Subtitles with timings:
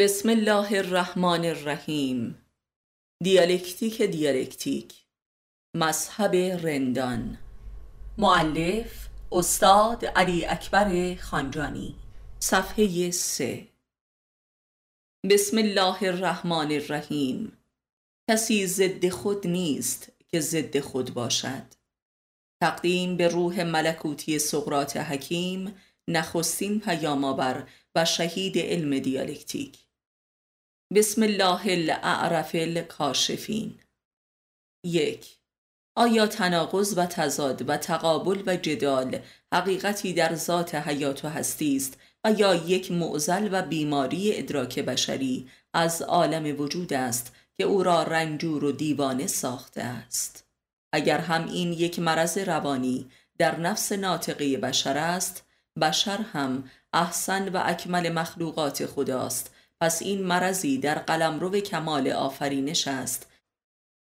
[0.00, 2.38] بسم الله الرحمن الرحیم.
[3.22, 4.94] دیالکتیک دیالکتیک.
[5.76, 7.38] مذهب رندان.
[8.18, 11.94] معلف استاد علی اکبر خانجانی.
[12.38, 13.68] صفحه سه.
[15.30, 17.52] بسم الله الرحمن الرحیم.
[18.30, 21.66] کسی ضد خود نیست که ضد خود باشد.
[22.62, 25.74] تقدیم به روح ملکوتی سقرات حکیم
[26.08, 29.89] نخستین پیامآور و شهید علم دیالکتیک.
[30.94, 33.78] بسم الله الاعرف الکاشفین
[34.84, 35.38] یک.
[35.96, 39.18] آیا تناقض و تضاد و تقابل و جدال
[39.52, 45.48] حقیقتی در ذات حیات و هستی است و یا یک معزل و بیماری ادراک بشری
[45.74, 50.46] از عالم وجود است که او را رنجور و دیوانه ساخته است؟
[50.92, 55.44] اگر هم این یک مرض روانی در نفس ناطقه بشر است
[55.80, 63.26] بشر هم احسن و اکمل مخلوقات خداست پس این مرضی در قلمرو کمال آفرینش است.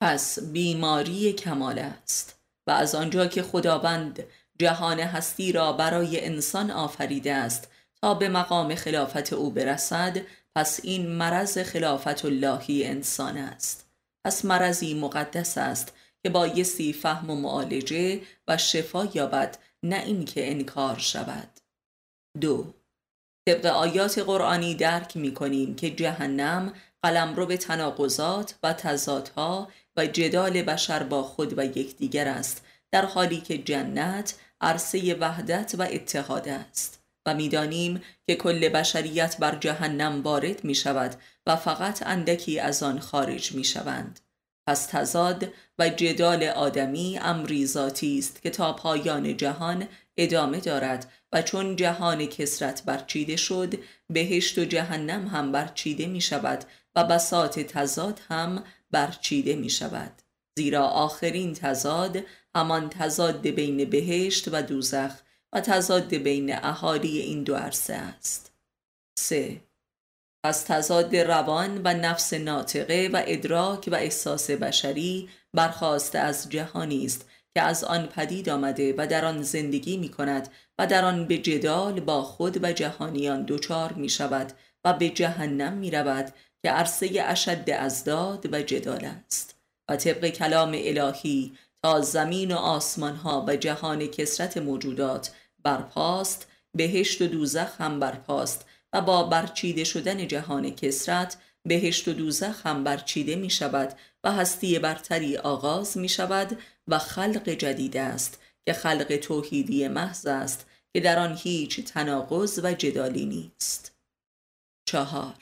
[0.02, 4.24] پس بیماری کمال است و از آنجا که خداوند
[4.60, 10.18] جهان هستی را برای انسان آفریده است تا به مقام خلافت او برسد
[10.56, 13.90] پس این مرض خلافت اللهی انسان است.
[14.26, 20.98] پس مرضی مقدس است که بایستی فهم و معالجه و شفا یابد نه اینکه انکار
[20.98, 21.50] شود.
[22.42, 22.74] دو
[23.48, 29.68] طبق آیات قرآنی درک می کنیم که جهنم قلم رو به تناقضات و تضادها
[29.98, 35.82] و جدال بشر با خود و یکدیگر است در حالی که جنت عرصه وحدت و
[35.82, 37.04] اتحاد است.
[37.26, 43.00] و می‌دانیم که کل بشریت بر جهنم وارد می شود و فقط اندکی از آن
[43.00, 44.20] خارج می شوند
[44.68, 45.48] پس تضاد
[45.80, 49.88] و جدال آدمی امری ذاتی است که تا پایان جهان
[50.18, 53.74] ادامه دارد و چون جهان کسرت برچیده شد
[54.10, 56.64] بهشت و جهنم هم برچیده می شود
[56.96, 60.12] و بسات تزاد هم برچیده می شود
[60.58, 62.18] زیرا آخرین تزاد
[62.56, 65.12] همان تزاد بین بهشت و دوزخ
[65.54, 68.52] و تزاد بین اهالی این دو عرصه است
[69.20, 69.62] 3.
[70.48, 77.30] پس تزاد روان و نفس ناطقه و ادراک و احساس بشری برخواسته از جهانی است
[77.54, 80.50] که از آن پدید آمده و در آن زندگی می کند
[80.80, 84.52] و در آن به جدال با خود و جهانیان دچار می شود
[84.86, 89.56] و به جهنم می رود که عرصه اشد ازداد و جدال است.
[89.90, 95.32] و طبق کلام الهی تا زمین و آسمان ها و جهان کسرت موجودات
[95.64, 102.68] برپاست بهشت و دوزخ هم برپاست و با برچیده شدن جهان کسرت بهشت و دوزخ
[102.68, 103.94] هم برچیده می شود
[104.24, 110.66] و هستی برتری آغاز می شود و خلق جدید است که خلق توحیدی محض است
[110.94, 113.96] که در آن هیچ تناقض و جدالی نیست.
[114.86, 115.36] چهار.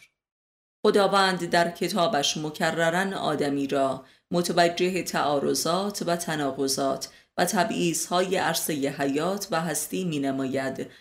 [0.85, 7.47] خداوند در کتابش مکررن آدمی را متوجه تعارضات و تناقضات و
[8.09, 10.91] های عرصه حیات و هستی می نماید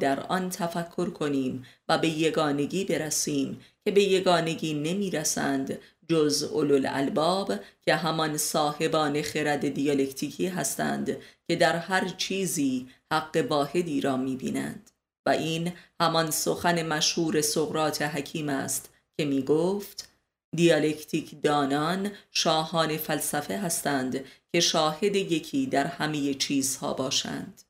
[0.00, 5.78] در آن تفکر کنیم و به یگانگی برسیم که به یگانگی نمی رسند
[6.08, 7.52] جز اولو الباب
[7.84, 11.16] که همان صاحبان خرد دیالکتیکی هستند
[11.48, 14.90] که در هر چیزی حق واحدی را می بینند
[15.26, 20.08] و این همان سخن مشهور سقرات حکیم است که می گفت
[20.56, 27.62] دیالکتیک دانان شاهان فلسفه هستند که شاهد یکی در همه چیزها باشند.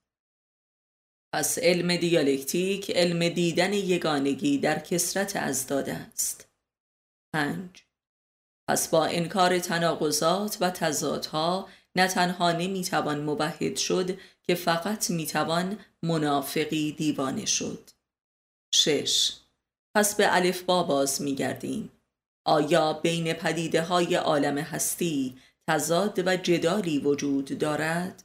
[1.34, 6.48] پس علم دیالکتیک علم دیدن یگانگی در کسرت از داده است.
[7.34, 7.82] پنج.
[8.68, 16.92] پس با انکار تناقضات و تضادها نه تنها نمی‌توان مبهد شد که فقط می‌توان منافقی
[16.92, 17.90] دیوانه شد.
[18.74, 19.32] شش.
[19.96, 21.92] پس به الف با باز میگردیم.
[22.46, 25.38] آیا بین پدیده های عالم هستی
[25.68, 28.24] تضاد و جدالی وجود دارد؟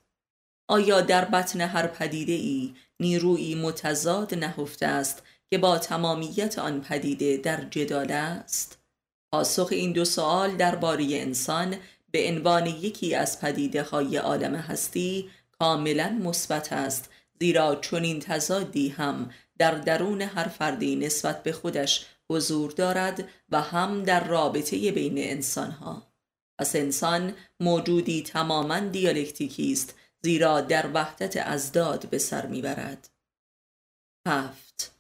[0.69, 7.37] آیا در بطن هر پدیده ای نیروی متضاد نهفته است که با تمامیت آن پدیده
[7.37, 8.77] در جدال است؟
[9.31, 11.75] پاسخ این دو سوال درباره انسان
[12.11, 15.29] به عنوان یکی از پدیده های عالم هستی
[15.59, 17.09] کاملا مثبت است
[17.39, 24.03] زیرا چنین تضادی هم در درون هر فردی نسبت به خودش حضور دارد و هم
[24.03, 26.07] در رابطه بین انسان ها
[26.59, 29.95] پس انسان موجودی تماما دیالکتیکی است
[30.27, 33.09] زیرا در وحدت ازداد به سر می‌برد.
[34.27, 34.91] هفت.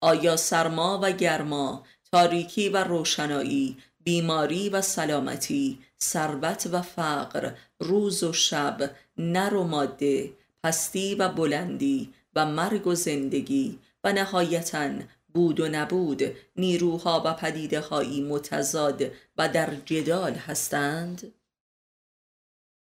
[0.00, 8.32] آیا سرما و گرما تاریکی و روشنایی بیماری و سلامتی ثروت و فقر روز و
[8.32, 10.32] شب نر و ماده
[10.62, 14.90] پستی و بلندی و مرگ و زندگی و نهایتا
[15.28, 16.22] بود و نبود
[16.56, 19.02] نیروها و پدیده هایی متضاد
[19.36, 21.34] و در جدال هستند؟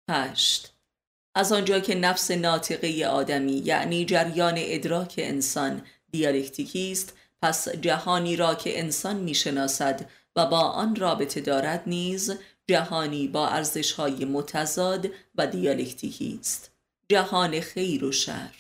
[0.10, 0.77] هشت.
[1.38, 5.82] از آنجا که نفس ناطقه آدمی یعنی جریان ادراک انسان
[6.12, 10.06] دیالکتیکی است پس جهانی را که انسان می‌شناسد
[10.36, 12.34] و با آن رابطه دارد نیز
[12.68, 16.72] جهانی با ارزشهای متضاد و دیالکتیکی است.
[17.10, 18.54] جهان خیر و شر.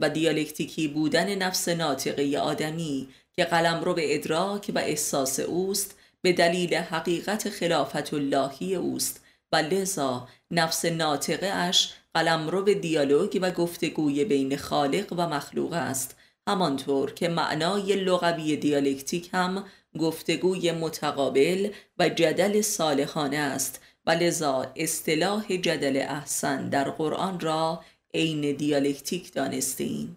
[0.00, 6.32] و دیالکتیکی بودن نفس ناطقه آدمی که قلم رو به ادراک و احساس اوست به
[6.32, 9.20] دلیل حقیقت خلافت اللهی اوست.
[9.52, 15.72] و لذا نفس ناطقه اش قلم رو به دیالوگ و گفتگوی بین خالق و مخلوق
[15.72, 16.16] است
[16.48, 19.64] همانطور که معنای لغوی دیالکتیک هم
[19.98, 27.84] گفتگوی متقابل و جدل صالحانه است و لذا اصطلاح جدل احسن در قرآن را
[28.14, 30.16] عین دیالکتیک دانستیم.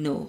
[0.00, 0.26] 9.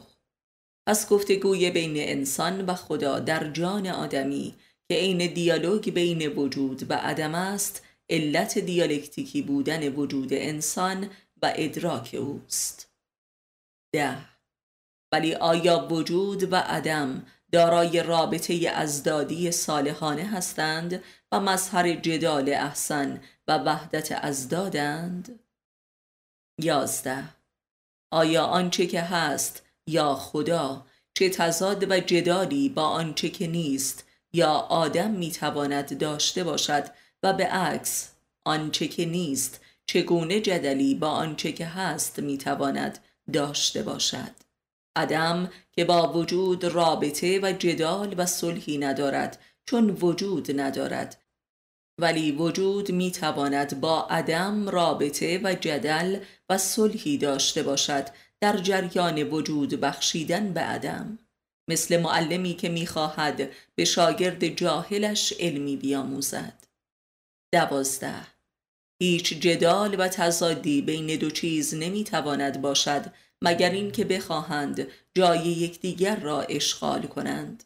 [0.88, 4.56] پس گفتگوی بین انسان و خدا در جان آدمی
[4.90, 11.10] که عین دیالوگ بین وجود و عدم است علت دیالکتیکی بودن وجود انسان
[11.42, 12.90] و ادراک اوست.
[13.92, 14.18] ده
[15.12, 23.58] ولی آیا وجود و عدم دارای رابطه ازدادی صالحانه هستند و مظهر جدال احسن و
[23.58, 25.40] وحدت ازدادند؟
[26.62, 27.24] یازده
[28.12, 34.52] آیا آنچه که هست یا خدا چه تضاد و جدالی با آنچه که نیست یا
[34.52, 36.84] آدم می‌تواند داشته باشد
[37.24, 38.10] و به عکس
[38.46, 43.00] آنچه که نیست چگونه جدلی با آنچه که هست می‌تواند
[43.34, 44.32] داشته باشد.
[44.96, 51.22] عدم که با وجود رابطه و جدال و صلحی ندارد چون وجود ندارد.
[51.98, 56.20] ولی وجود می تواند با عدم رابطه و جدل
[56.50, 58.08] و صلحی داشته باشد
[58.42, 61.20] در جریان وجود بخشیدن به عدم.
[61.68, 66.59] مثل معلمی که می‌خواهد به شاگرد جاهلش علمی بیاموزد.
[67.54, 68.28] دوازده.
[69.02, 73.06] هیچ جدال و تضادی بین دو چیز نمی‌تواند باشد
[73.42, 74.88] مگر اینکه بخواهند
[75.18, 77.64] جای یکدیگر را اشغال کنند.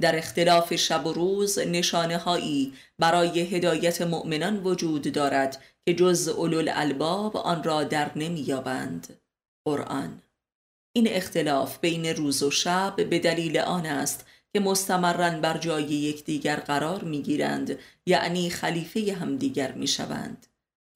[0.00, 6.72] در اختلاف شب و روز نشانه هایی برای هدایت مؤمنان وجود دارد که جز اولو
[6.74, 9.20] الباب آن را در نمییابند.
[9.68, 10.22] قرآن.
[10.96, 16.56] این اختلاف بین روز و شب به دلیل آن است که مستمرا بر جای یکدیگر
[16.56, 20.46] قرار می‌گیرند یعنی خلیفه همدیگر می‌شوند.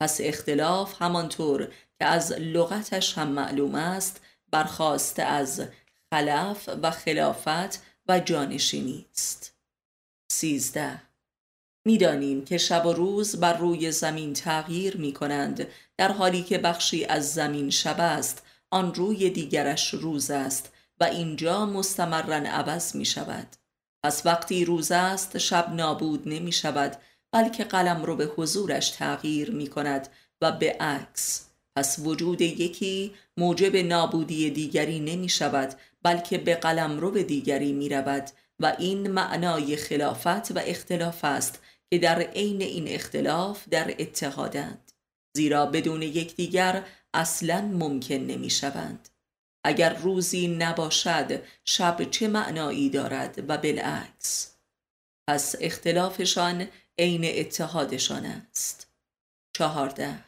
[0.01, 1.69] پس اختلاف همانطور
[1.99, 4.21] که از لغتش هم معلوم است
[4.51, 5.63] برخواسته از
[6.11, 9.55] خلف و خلافت و جانشینی است.
[10.31, 11.03] سیزده.
[11.85, 15.67] می‌دانیم که شب و روز بر روی زمین تغییر می کنند
[15.97, 20.73] در حالی که بخشی از زمین شب است آن روی دیگرش روز است.
[21.01, 23.47] و اینجا مستمرا عوض می شود
[24.05, 26.97] پس وقتی روز است شب نابود نمی شود
[27.33, 30.09] بلکه قلم رو به حضورش تغییر می کند
[30.41, 31.45] و به عکس.
[31.77, 37.89] پس وجود یکی موجب نابودی دیگری نمی شود بلکه به قلم رو به دیگری می
[37.89, 38.31] رود
[38.61, 44.93] و این معنای خلافت و اختلاف است که در عین این اختلاف در اتحادند.
[45.37, 46.85] زیرا بدون یکدیگر
[47.15, 49.09] اصلا ممکن نمی شوند
[49.69, 54.55] اگر روزی نباشد شب چه معنایی دارد و بالعکس؟
[55.29, 58.87] پس اختلافشان عین اتحادشان است.
[59.53, 60.25] چهارده.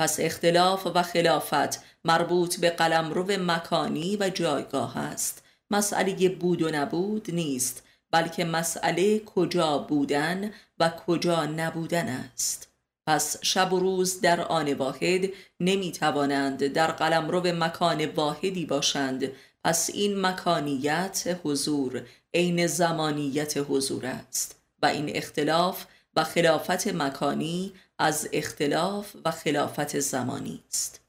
[0.00, 5.42] پس اختلاف و خلافت مربوط به قلمرو مکانی و جایگاه است.
[5.70, 12.69] مسئله بود و نبود نیست بلکه مسئله کجا بودن و کجا نبودن است.
[13.10, 19.32] پس شب و روز در آن واحد نمی توانند در قلمرو مکان واحدی باشند.
[19.64, 22.02] پس این مکانیت حضور
[22.34, 24.60] عین زمانیت حضور است.
[24.82, 25.86] و این اختلاف
[26.16, 31.00] و خلافت مکانی از اختلاف و خلافت زمانی است.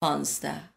[0.00, 0.73] پانزده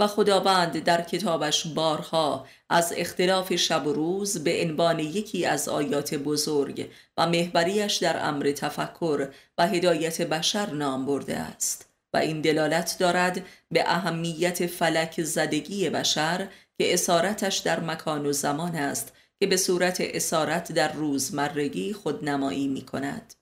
[0.00, 6.14] و خداوند در کتابش بارها از اختلاف شب و روز به عنوان یکی از آیات
[6.14, 11.94] بزرگ و محوریش در امر تفکر و هدایت بشر نام برده است.
[12.14, 16.48] و این دلالت دارد به اهمیت فلک زدگی بشر
[16.78, 22.82] که اسارتش در مکان و زمان است که به صورت اسارت در روزمرگی خودنمایی می
[22.82, 23.34] کند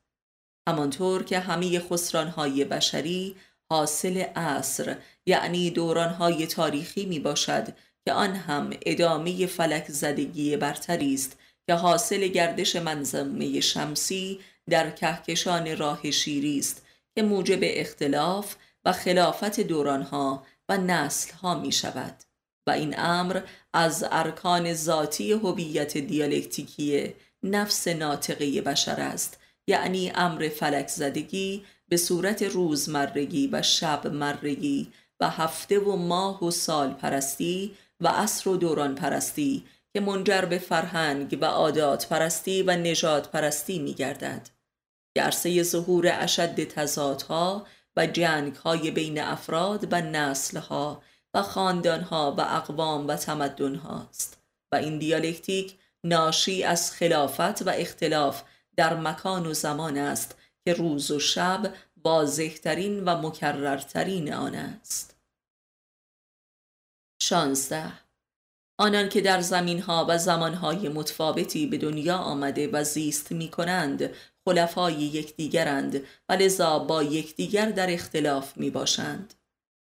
[0.68, 3.36] همانطور که همه خسرانهای بشری
[3.72, 7.68] حاصل عصر یعنی دورانهای تاریخی می باشد
[8.04, 15.76] که آن هم ادامه فلک زدگی برتری است که حاصل گردش منظمه شمسی در کهکشان
[15.76, 22.16] راه شیری است که موجب اختلاف و خلافت دورانها و نسلها می شود
[22.66, 23.40] و این امر
[23.72, 32.42] از ارکان ذاتی هویت دیالکتیکی نفس ناطقه بشر است یعنی امر فلک زدگی به صورت
[32.42, 38.94] روزمرگی و شب مرگی و هفته و ماه و سال پرستی و عصر و دوران
[38.94, 44.48] پرستی که منجر به فرهنگ و عادات پرستی و نجات پرستی می گردد.
[45.16, 51.02] گرسه ظهور اشد تضادها و جنگ های بین افراد و نسل ها
[51.34, 54.38] و خاندان ها و اقوام و تمدن هاست
[54.72, 55.74] و این دیالکتیک
[56.04, 58.42] ناشی از خلافت و اختلاف
[58.76, 65.16] در مکان و زمان است که روز و شب واضحترین و مکررترین آن است.
[67.22, 67.92] شانزده.
[68.78, 73.48] آنان که در زمین ها و زمان های متفاوتی به دنیا آمده و زیست می
[73.48, 74.10] کنند
[74.44, 79.34] خلفای یکدیگرند و لذا با یکدیگر در اختلاف می باشند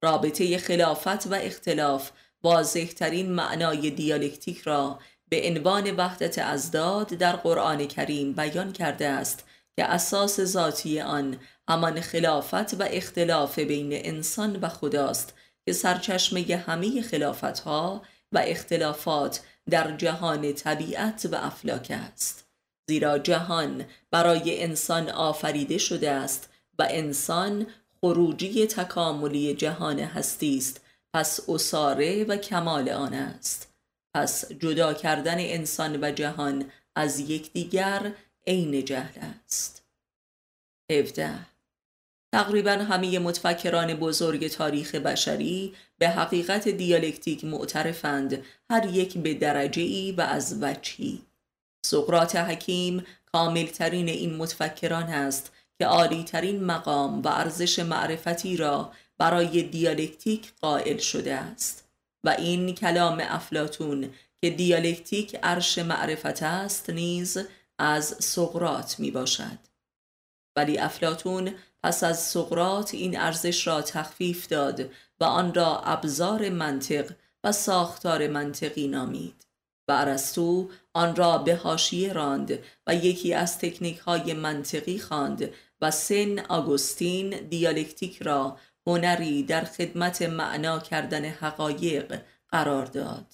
[0.04, 2.12] رابطه خلافت و اختلاف
[2.44, 9.45] واضحترین معنای دیالکتیک را به عنوان وحدت ازداد در قرآن کریم بیان کرده است
[9.78, 11.40] که اساس ذاتی آن
[11.70, 15.34] همان خلافت و اختلاف بین انسان و خداست
[15.66, 18.02] که سرچشمه همه خلافت ها
[18.32, 22.48] و اختلافات در جهان طبیعت و افلاک است.
[22.90, 27.68] زیرا جهان برای انسان آفریده شده است و انسان
[28.02, 30.82] خروجی تکاملی جهان هستی است.
[31.14, 33.74] پس اساره و کمال آن است.
[34.16, 36.66] پس جدا کردن انسان و جهان
[36.96, 38.12] از یکدیگر
[38.48, 39.84] عین جهل است.
[40.92, 41.40] 17
[42.34, 50.12] تقریبا همه متفکران بزرگ تاریخ بشری به حقیقت دیالکتیک معترفند هر یک به درجه ای
[50.12, 51.22] و از وجهی.
[51.86, 60.54] سقرات حکیم کاملترین این متفکران است که عالیترین مقام و ارزش معرفتی را برای دیالکتیک
[60.62, 61.88] قائل شده است.
[62.24, 64.10] و این کلام افلاتون
[64.42, 67.38] که دیالکتیک عرش معرفت است نیز
[67.80, 69.60] از سقرات می باشد
[70.56, 71.54] ولی افلاتون
[71.84, 74.90] پس از سقرات این ارزش را تخفیف داد
[75.20, 77.12] و آن را ابزار منطق
[77.44, 79.46] و ساختار منطقی نامید.
[79.88, 85.50] و ارسطو آن را به حاشیه راند و یکی از تکنیک های منطقی خواند
[85.82, 93.26] و سن آگوستین دیالکتیک را هنری در خدمت معنا کردن حقایق قرار داد.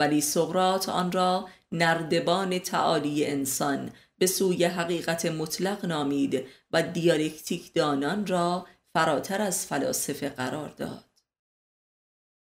[0.00, 8.26] ولی سقرات آن را نردبان تعالی انسان به سوی حقیقت مطلق نامید و دیالکتیک دانان
[8.26, 11.04] را فراتر از فلاسفه قرار داد.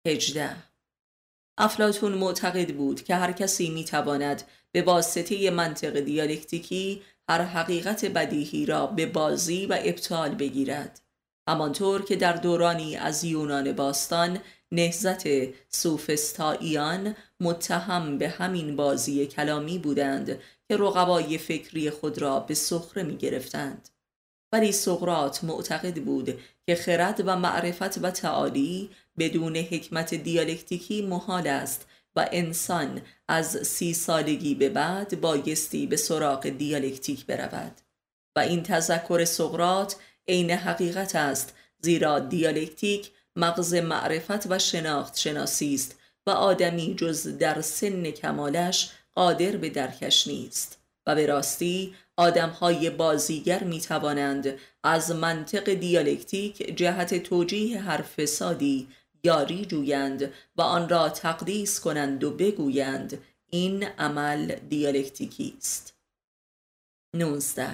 [0.06, 0.56] 18.
[1.58, 8.66] افلاتون معتقد بود که هر کسی می تواند به واسطه منطق دیالکتیکی هر حقیقت بدیهی
[8.66, 11.00] را به بازی و ابطال بگیرد.
[11.48, 14.38] همانطور که در دورانی از یونان باستان
[14.74, 15.22] نهزت
[15.68, 20.38] سوفستاییان متهم به همین بازی کلامی بودند
[20.68, 23.88] که رقبای فکری خود را به سخره می گرفتند.
[24.52, 31.86] ولی سقرات معتقد بود که خرد و معرفت و تعالی بدون حکمت دیالکتیکی محال است
[32.16, 37.80] و انسان از سی سالگی به بعد بایستی به سراغ دیالکتیک برود
[38.36, 39.96] و این تذکر سقرات
[40.28, 47.60] عین حقیقت است زیرا دیالکتیک مغز معرفت و شناخت شناسی است و آدمی جز در
[47.60, 50.84] سن کمالش قادر به درکش نیست.
[51.06, 58.88] و به راستی آدمهای بازیگر می توانند از منطق دیالکتیک جهت توجیه هر فسادی
[59.24, 63.18] یاری جویند و آن را تقدیس کنند و بگویند
[63.50, 65.94] این عمل دیالکتیکی است.
[67.14, 67.70] 19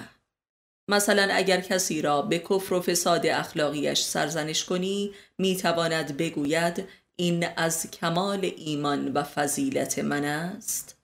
[0.87, 7.47] مثلا اگر کسی را به کفر و فساد اخلاقیش سرزنش کنی می تواند بگوید این
[7.57, 10.97] از کمال ایمان و فضیلت من است.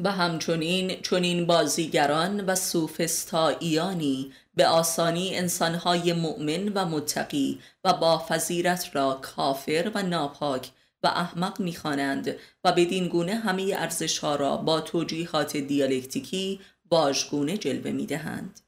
[0.00, 8.90] و همچنین چنین بازیگران و سوفستاییانی به آسانی انسانهای مؤمن و متقی و با فضیرت
[8.92, 10.70] را کافر و ناپاک
[11.02, 17.90] و احمق می‌خوانند و بدین گونه همه ارزش ها را با توجیهات دیالکتیکی واژگونه جلوه
[17.90, 18.60] می‌دهند.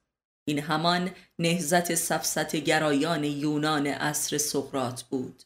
[0.48, 5.42] این همان نهزت سفست گرایان یونان عصر سقرات بود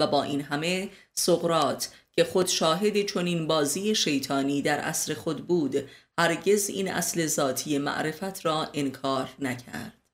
[0.00, 5.88] و با این همه سقرات که خود شاهد چنین بازی شیطانی در عصر خود بود
[6.18, 10.04] هرگز این اصل ذاتی معرفت را انکار نکرد.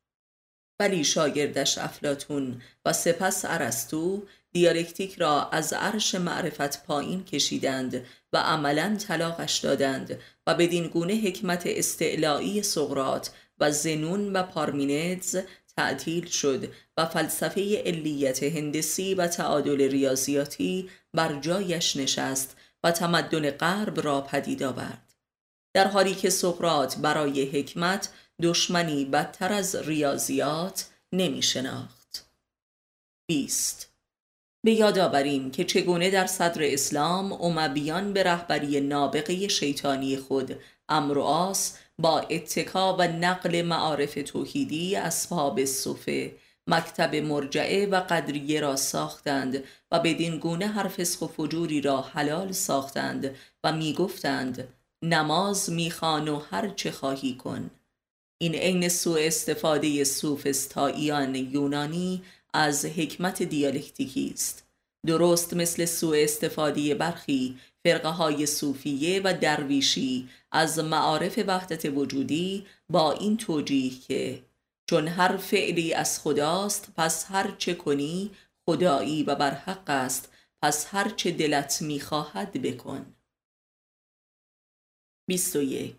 [0.80, 8.96] ولی شاگردش افلاتون و سپس ارسطو دیالکتیک را از عرش معرفت پایین کشیدند و عملا
[8.96, 15.36] طلاقش دادند و بدین گونه حکمت استعلایی سقرات و زنون و پارمینیدز
[15.76, 24.00] تعطیل شد و فلسفه علیت هندسی و تعادل ریاضیاتی بر جایش نشست و تمدن غرب
[24.00, 25.14] را پدید آورد.
[25.74, 28.08] در حالی که سقرات برای حکمت
[28.42, 32.30] دشمنی بدتر از ریاضیات نمی شناخت.
[33.28, 33.90] 20
[34.64, 41.78] به یاد آوریم که چگونه در صدر اسلام امویان به رهبری نابغه شیطانی خود امرواس
[42.00, 46.32] با اتکا و نقل معارف توحیدی اصحاب صفه
[46.66, 52.52] مکتب مرجعه و قدریه را ساختند و بدین گونه هر فسق و فجوری را حلال
[52.52, 54.68] ساختند و می گفتند
[55.02, 57.70] نماز می‌خوان و هر چه خواهی کن.
[58.38, 62.22] این عین سوء استفاده سوفستاییان یونانی
[62.54, 64.66] از حکمت دیالکتیکی است.
[65.06, 73.12] درست مثل سوء استفاده برخی فرقه های صوفیه و درویشی از معارف وحدت وجودی با
[73.12, 74.42] این توجیه که
[74.90, 78.30] چون هر فعلی از خداست پس هر چه کنی
[78.66, 80.32] خدایی و بر حق است
[80.62, 83.14] پس هر چه دلت می‌خواهد بکن
[85.28, 85.96] 21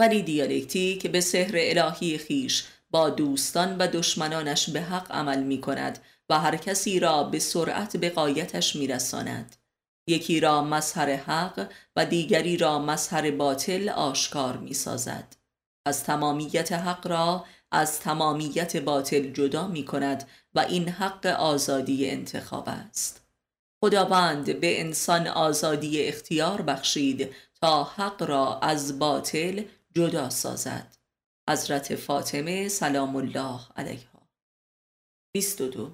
[0.00, 5.98] ولی دیالکتیک به سحر الهی خیش با دوستان و دشمنانش به حق عمل می کند
[6.28, 9.56] و هر کسی را به سرعت به قایتش می رساند.
[10.10, 15.36] یکی را مظهر حق و دیگری را مظهر باطل آشکار می سازد.
[15.86, 22.68] از تمامیت حق را از تمامیت باطل جدا می کند و این حق آزادی انتخاب
[22.68, 23.22] است.
[23.80, 29.62] خداوند به انسان آزادی اختیار بخشید تا حق را از باطل
[29.94, 30.96] جدا سازد.
[31.50, 34.22] حضرت فاطمه سلام الله علیها
[35.32, 35.90] 22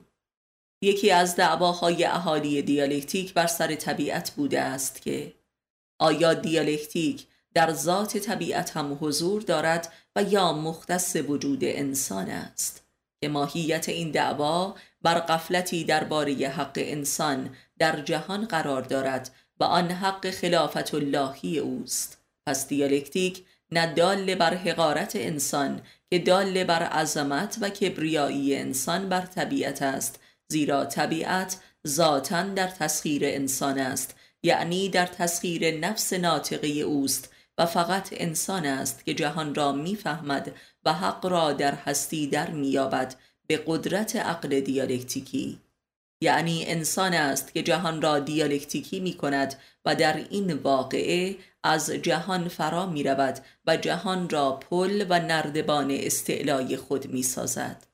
[0.86, 5.32] یکی از دعواهای اهالی دیالکتیک بر سر طبیعت بوده است که
[5.98, 12.84] آیا دیالکتیک در ذات طبیعت هم حضور دارد و یا مختص وجود انسان است؟
[13.20, 19.90] که ماهیت این دعوا بر قفلتی درباره حق انسان در جهان قرار دارد و آن
[19.90, 22.18] حق خلافت اللهی اوست.
[22.46, 29.20] پس دیالکتیک نه دال بر حقارت انسان که دال بر عظمت و کبریایی انسان بر
[29.20, 31.56] طبیعت است زیرا طبیعت
[31.86, 39.04] ذاتا در تسخیر انسان است یعنی در تسخیر نفس ناطقه اوست و فقط انسان است
[39.04, 40.54] که جهان را می‌فهمد
[40.84, 43.14] و حق را در هستی در مییابد
[43.46, 45.60] به قدرت عقل دیالکتیکی
[46.20, 49.54] یعنی انسان است که جهان را دیالکتیکی می کند
[49.84, 55.90] و در این واقعه از جهان فرا می رود و جهان را پل و نردبان
[55.90, 57.86] استعلای خود می سازد.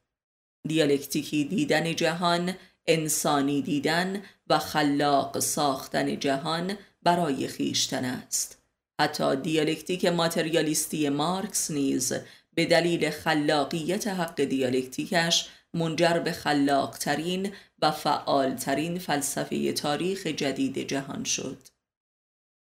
[0.68, 2.54] دیالکتیکی دیدن جهان
[2.86, 8.58] انسانی دیدن و خلاق ساختن جهان برای خیشتن است.
[9.00, 12.12] حتی دیالکتیک ماتریالیستی مارکس نیز
[12.54, 21.58] به دلیل خلاقیت حق دیالکتیکش منجر به خلاقترین و فعالترین فلسفه تاریخ جدید جهان شد.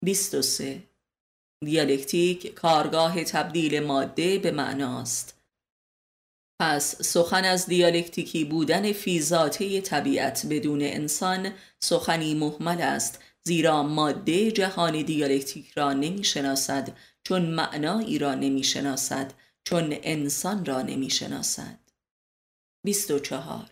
[0.03, 0.81] 23
[1.65, 5.40] دیالکتیک کارگاه تبدیل ماده به معناست.
[6.61, 15.01] پس سخن از دیالکتیکی بودن فی‌ذاته طبیعت بدون انسان سخنی محمل است زیرا ماده جهان
[15.01, 16.89] دیالکتیک را نمی شناسد
[17.23, 21.79] چون معنایی را نمی شناسد چون انسان را نمی شناسد
[22.85, 23.69] 24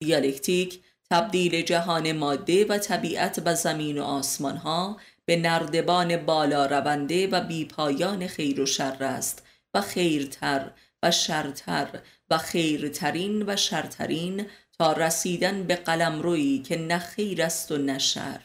[0.00, 7.26] دیالکتیک تبدیل جهان ماده و طبیعت و زمین و آسمان ها به نردبان بالا رونده
[7.26, 9.42] و بیپایان خیر و شر است
[9.74, 10.70] و خیرتر
[11.02, 14.46] و شرتر و خیرترین و شرترین
[14.78, 18.40] تا رسیدن به قلم روی که نه خیر است و نه شر.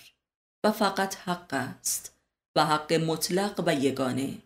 [0.63, 2.15] و فقط حق است
[2.55, 4.37] و حق مطلق و یگانه.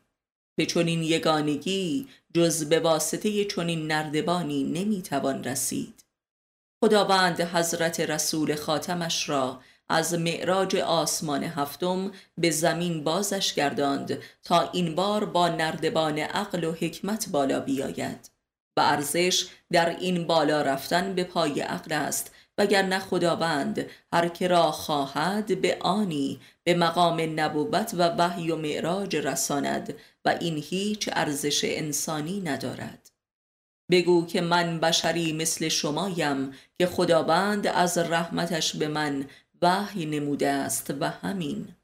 [0.55, 6.05] به چنین یگانگی جز به واسطه چنین نردبانی نمی‌توان رسید.
[6.83, 14.95] خداوند حضرت رسول خاتمش را از معراج آسمان هفتم به زمین بازش گرداند تا این
[14.95, 18.34] بار با نردبان عقل و حکمت بالا بیاید.
[18.77, 24.71] و ارزش در این بالا رفتن به پای عقل است وگرنه خداوند هر که را
[24.71, 29.93] خواهد به آنی به مقام نبوت و وحی و معراج رساند
[30.25, 33.11] و این هیچ ارزش انسانی ندارد.
[33.91, 39.25] بگو که من بشری مثل شمایم که خداوند از رحمتش به من
[39.61, 41.75] وحی نموده است و همین.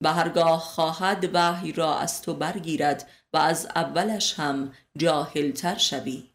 [0.00, 6.30] و هرگاه خواهد وحی را از تو برگیرد و از اولش هم جاهلتر شوی.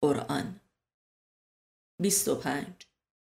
[0.00, 0.60] قرآن.
[2.02, 2.66] 25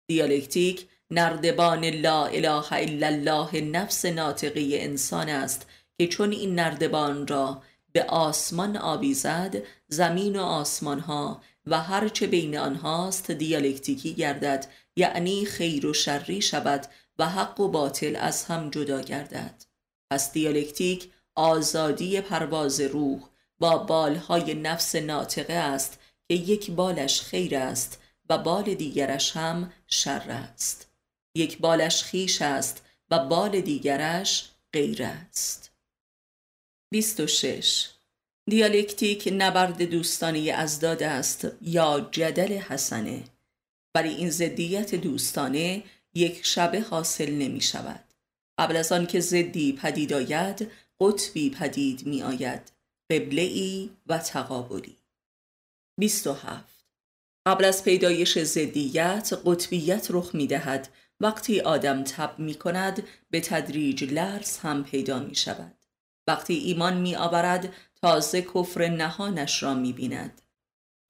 [0.07, 5.67] دیالکتیک نردبان لا اله الا الله نفس ناطقه انسان است
[5.99, 9.57] که چون این نردبان را به آسمان آویزد
[9.89, 16.87] زمین و آسمان ها و هرچه بین آنهاست دیالکتیکی گردد یعنی خیر و شری شود
[17.19, 19.65] و حق و باطل از هم جدا گردد.
[20.11, 23.21] پس دیالکتیک آزادی پرواز روح
[23.59, 30.31] با بالهای نفس ناطقه است که یک بالش خیر است و بال دیگرش هم شر
[30.31, 30.91] است.
[31.35, 35.71] یک بالش خیش است و بال دیگرش غیر است.
[36.91, 37.89] 26
[38.51, 43.25] دیالکتیک نبرد دوستانی ازداد است یا جدل حسنه.
[43.95, 45.83] برای این زدیت دوستانه
[46.15, 48.05] یک شبه حاصل نمی شود.
[48.59, 52.73] قبل از آن که زدی پدید آید قطبی پدید می آید
[53.13, 54.97] قبله ای و تقابلی
[55.99, 56.85] 27
[57.47, 60.89] قبل از پیدایش زدیت قطبیت رخ می دهد
[61.21, 65.75] وقتی آدم تب می کند به تدریج لرز هم پیدا می شود
[66.27, 70.43] وقتی ایمان می آورد تازه کفر نهانش را می بیند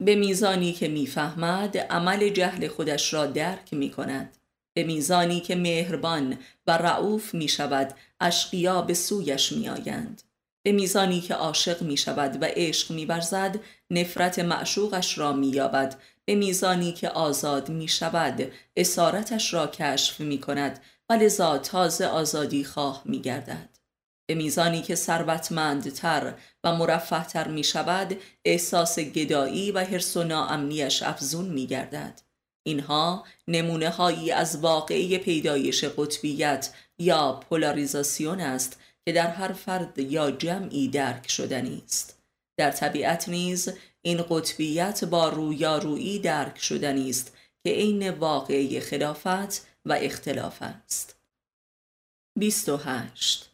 [0.04, 4.37] به میزانی که می‌فهمد عمل جهل خودش را درک می کند
[4.78, 10.22] به میزانی که مهربان و رعوف می شود اشقیا به سویش می آیند
[10.62, 13.60] به میزانی که عاشق می شود و عشق می برزد
[13.90, 20.40] نفرت معشوقش را می یابد به میزانی که آزاد می شود اسارتش را کشف می
[20.40, 23.78] کند و لذا تازه آزادی خواه می گردد
[24.26, 31.48] به میزانی که ثروتمندتر و مرفهتر می شود احساس گدایی و حرس و ناامنیش افزون
[31.48, 32.27] می گردد
[32.68, 40.30] اینها نمونه هایی از واقعی پیدایش قطبیت یا پولاریزاسیون است که در هر فرد یا
[40.30, 42.18] جمعی درک شدنی است.
[42.56, 43.68] در طبیعت نیز
[44.02, 51.16] این قطبیت با رویارویی درک شدنی است که عین واقعی خلافت و اختلاف است.
[52.38, 53.47] 28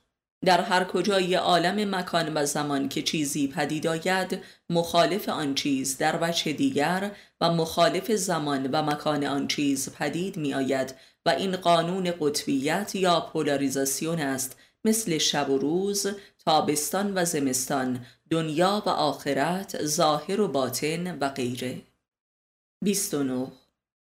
[0.45, 6.19] در هر کجای عالم مکان و زمان که چیزی پدید آید مخالف آن چیز در
[6.23, 10.95] وجه دیگر و مخالف زمان و مکان آن چیز پدید می آید
[11.27, 16.07] و این قانون قطبیت یا پولاریزاسیون است مثل شب و روز
[16.45, 21.83] تابستان و زمستان دنیا و آخرت ظاهر و باطن و غیره.
[22.85, 23.47] 29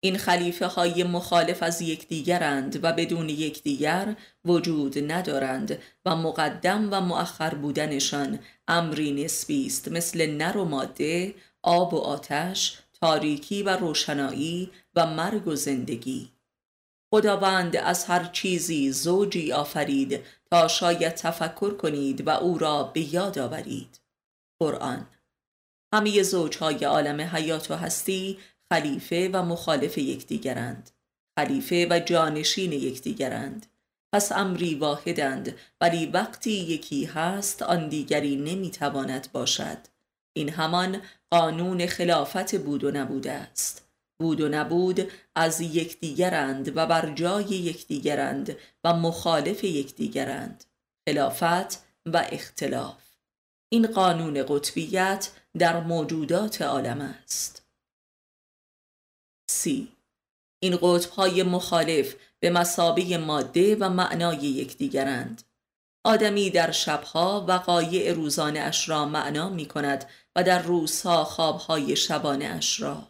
[0.05, 4.15] این خلیفه های مخالف از یکدیگرند و بدون یکدیگر
[4.45, 9.87] وجود ندارند و مقدم و مؤخر بودنشان امری نسبی است.
[9.87, 16.29] مثل نر و ماده آب و آتش تاریکی و روشنایی و مرگ و زندگی.
[17.13, 20.19] خداوند از هر چیزی زوجی آفرید
[20.51, 23.99] تا شاید تفکر کنید و او را به یاد آورید.
[24.59, 25.07] قرآن
[25.93, 28.37] همه زوجهای عالم حیات و هستی
[28.73, 30.89] خلیفه و مخالف یکدیگرند.
[31.39, 33.65] خلیفه و جانشین یکدیگرند.
[34.13, 39.77] پس امری واحدند ولی وقتی یکی هست آن دیگری نمی‌تواند باشد.
[40.33, 41.01] این همان
[41.31, 43.87] قانون خلافت بود و نبوده است.
[44.19, 50.63] بود و نبود از یکدیگرند و بر جای یکدیگرند و مخالف یکدیگرند.
[51.09, 53.03] خلافت و اختلاف.
[53.69, 57.64] این قانون قطبیت در موجودات عالم است.
[59.47, 59.87] سی.
[60.59, 65.43] این قطبهای مخالف به مسابه ماده و معنای یکدیگرند.
[66.05, 72.45] آدمی در شبها وقایع روزانه اش را معنا می کند و در روزها خوابهای شبانه
[72.45, 73.07] اش را.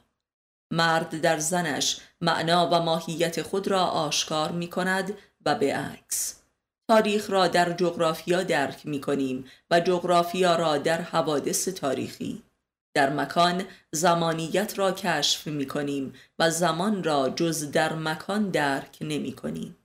[0.72, 6.36] مرد در زنش معنا و ماهیت خود را آشکار می کند و به عکس.
[6.90, 12.44] تاریخ را در جغرافیا درک می کنیم و جغرافیا را در حوادث تاریخی.
[12.96, 19.34] در مکان زمانیت را کشف می کنیم و زمان را جز در مکان درک نمی
[19.34, 19.78] کنیم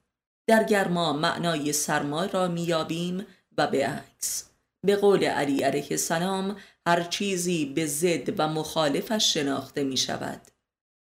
[0.48, 3.26] در گرما معنای سرما را می یابیم
[3.58, 4.50] و به عکس.
[4.86, 10.40] به قول علی علیه السلام هر چیزی به ضد و مخالفش شناخته می شود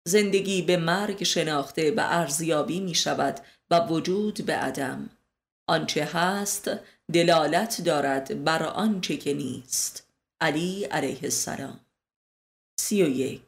[0.09, 5.11] زندگی به مرگ شناخته و ارزیابی می شود و وجود به عدم.
[5.69, 6.71] آنچه هست
[7.13, 10.07] دلالت دارد بر آنچه که نیست.
[10.41, 11.86] علی علیه السلام.
[12.77, 13.41] سی و یک.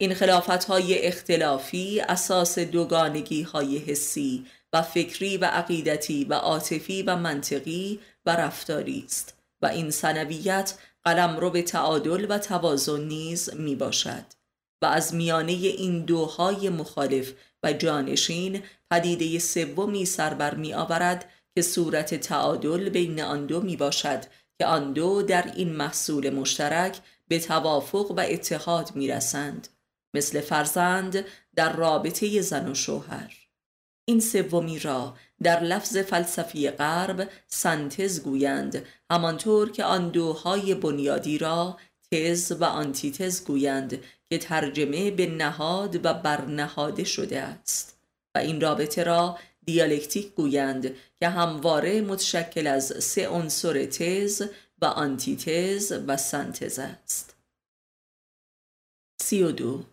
[0.00, 7.16] این خلافت های اختلافی اساس دوگانگی های حسی و فکری و عقیدتی و عاطفی و
[7.16, 13.74] منطقی و رفتاری است و این سنویت قلم رو به تعادل و توازن نیز می
[13.74, 14.24] باشد
[14.82, 22.14] و از میانه این دوهای مخالف و جانشین پدیده سومی سربر می آورد که صورت
[22.14, 24.24] تعادل بین آن دو می باشد
[24.58, 26.98] که آن دو در این محصول مشترک
[27.32, 29.68] به توافق و اتحاد می رسند
[30.14, 33.36] مثل فرزند در رابطه زن و شوهر.
[34.04, 41.76] این سومی را در لفظ فلسفی غرب سنتز گویند همانطور که آن دوهای بنیادی را
[42.10, 47.98] تز و آنتیتز گویند که ترجمه به نهاد و برنهاده شده است.
[48.34, 54.42] و این رابطه را دیالکتیک گویند که همواره متشکل از سه عنصر تز
[54.82, 57.36] و آنتیتز و سنتز است.
[59.22, 59.84] سی و دو.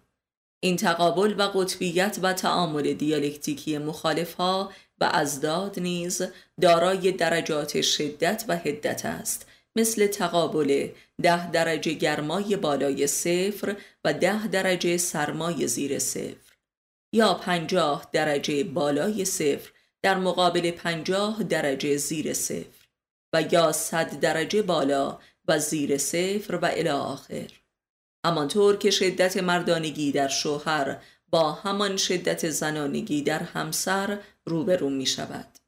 [0.60, 4.72] این تقابل و قطبیت و تعامل دیالکتیکی مخالف ها
[5.02, 6.22] و ازداد نیز
[6.62, 9.46] دارای درجات شدت و هدت است.
[9.76, 10.90] مثل تقابل
[11.22, 13.76] ده درجه گرمای بالای صفر
[14.06, 16.56] و ده درجه سرمای زیر صفر.
[17.14, 19.70] یا پنجاه درجه بالای صفر
[20.02, 22.79] در مقابل پنجاه درجه زیر صفر.
[23.34, 27.52] و یا صد درجه بالا و زیر صفر و الی آخر.
[28.26, 35.60] همانطور که شدت مردانگی در شوهر با همان شدت زنانگی در همسر روبرو می شود.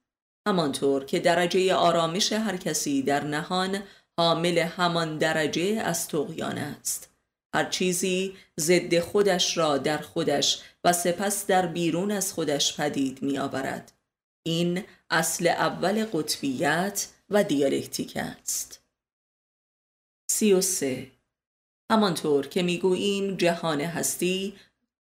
[0.47, 3.83] همانطور که درجه آرامش هر کسی در نهان
[4.17, 7.09] حامل همان درجه از تقیان است.
[7.55, 13.37] هر چیزی ضد خودش را در خودش و سپس در بیرون از خودش پدید می
[13.37, 13.91] آورد.
[14.45, 18.81] این اصل اول قطبیت و دیالکتیک است.
[20.31, 21.11] سی و سه
[21.91, 24.55] همانطور که می‌گوییم جهان هستی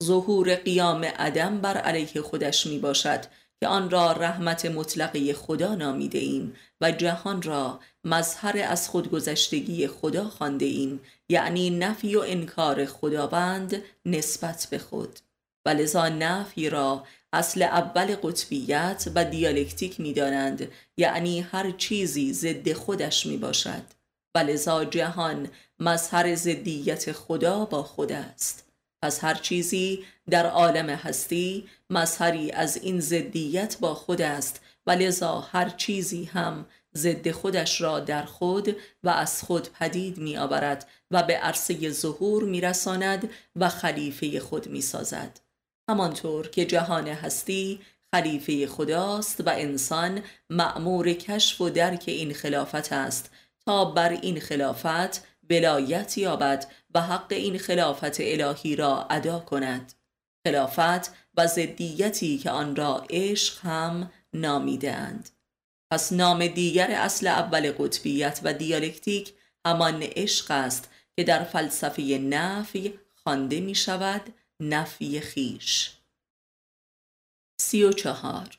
[0.04, 3.26] ظهور قیام عدم بر علیه خودش می باشد
[3.60, 10.30] که آن را رحمت مطلقه خدا نامیده ایم و جهان را مظهر از خودگذشتگی خدا
[10.30, 10.99] خانده ایم
[11.30, 15.19] یعنی نفی و انکار خداوند نسبت به خود
[15.65, 22.74] و لذا نفی را اصل اول قطبیت و دیالکتیک می دانند یعنی هر چیزی ضد
[22.74, 23.84] خودش می باشد
[24.36, 28.63] و لذا جهان مظهر ضدیت خدا با خود است
[29.02, 35.39] پس هر چیزی در عالم هستی مظهری از این ضدیت با خود است و لذا
[35.39, 36.65] هر چیزی هم
[36.96, 42.43] ضد خودش را در خود و از خود پدید می آورد و به عرصه ظهور
[42.43, 45.43] می رساند و خلیفه خود می سازد.
[45.89, 47.80] همانطور که جهان هستی
[48.13, 53.32] خلیفه خداست و انسان معمور کشف و درک این خلافت است
[53.65, 59.93] تا بر این خلافت ولایت یابد و حق این خلافت الهی را ادا کند.
[60.48, 65.30] خلافت و ضدیتی که آن را عشق هم نامیدند
[65.91, 69.34] پس نام دیگر اصل اول قطبیت و دیالکتیک
[69.65, 74.22] همان عشق است که در فلسفه نفی خوانده می شود
[74.69, 75.91] نفی خیش.
[77.62, 78.58] سی و چهار.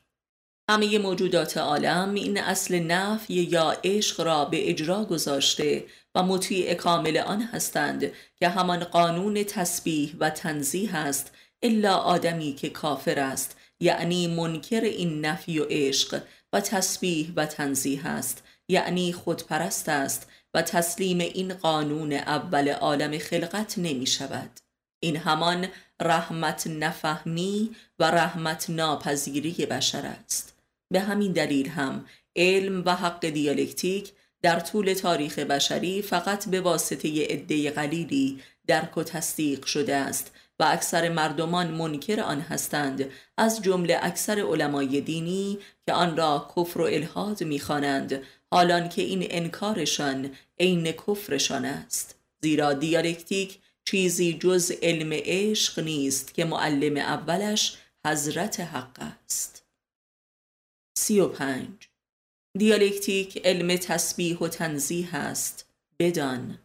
[0.70, 7.16] همه موجودات عالم این اصل نفی یا عشق را به اجرا گذاشته و مطیع کامل
[7.16, 14.26] آن هستند که همان قانون تسبیح و تنزیه است الا آدمی که کافر است یعنی
[14.26, 21.18] منکر این نفی و عشق و تسبیح و تنزیه است یعنی خودپرست است و تسلیم
[21.18, 24.50] این قانون اول عالم خلقت نمی شود.
[25.02, 25.68] این همان
[26.02, 30.54] رحمت نفهمی و رحمت ناپذیری بشر است.
[30.90, 32.04] به همین دلیل هم
[32.36, 39.02] علم و حق دیالکتیک در طول تاریخ بشری فقط به واسطه عده قلیلی درک و
[39.02, 45.92] تصدیق شده است و اکثر مردمان منکر آن هستند از جمله اکثر علمای دینی که
[45.92, 50.30] آن را کفر و الهاد می‌خوانند حالان که این انکارشان
[50.60, 52.14] عین کفرشان است.
[52.42, 59.66] زیرا دیالکتیک چیزی جز علم عشق نیست که معلم اولش حضرت حق است.
[60.98, 61.88] سی و پنج.
[62.58, 65.68] دیالکتیک علم تسبیح و تنزیح است.
[65.98, 66.58] بدان.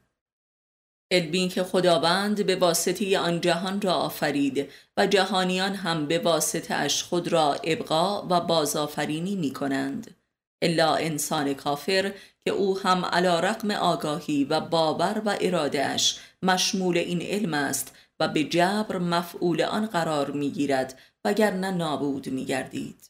[1.11, 7.03] علمی که خداوند به واسطه آن جهان را آفرید و جهانیان هم به واسطه اش
[7.03, 10.15] خود را ابقا و بازآفرینی می کنند
[10.61, 12.13] الا انسان کافر
[12.45, 18.27] که او هم علا رقم آگاهی و باور و ارادهش مشمول این علم است و
[18.27, 23.09] به جبر مفعول آن قرار می گیرد وگرنه نابود می گردید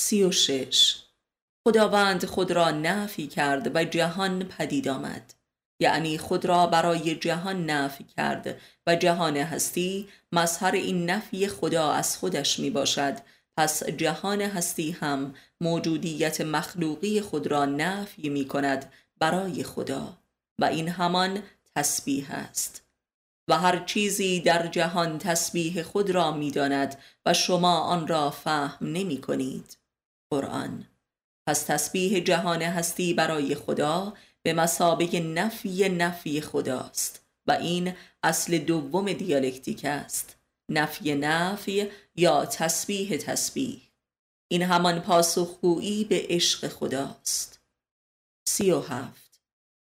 [0.00, 0.96] سی و شش.
[1.68, 5.34] خداوند خود را نفی کرد و جهان پدید آمد.
[5.80, 12.16] یعنی خود را برای جهان نفی کرد و جهان هستی مظهر این نفی خدا از
[12.16, 13.14] خودش می باشد
[13.56, 20.18] پس جهان هستی هم موجودیت مخلوقی خود را نفی می کند برای خدا
[20.58, 21.42] و این همان
[21.76, 22.82] تسبیح است.
[23.48, 28.86] و هر چیزی در جهان تسبیح خود را می داند و شما آن را فهم
[28.86, 29.76] نمی کنید
[30.30, 30.86] قرآن
[31.46, 39.12] پس تسبیح جهان هستی برای خدا به مسابه نفی نفی خداست و این اصل دوم
[39.12, 40.36] دیالکتیک است.
[40.68, 43.82] نفی نفی یا تسبیح تسبیح.
[44.48, 47.60] این همان پاسخگویی به عشق خداست.
[48.48, 49.22] سی و هفت.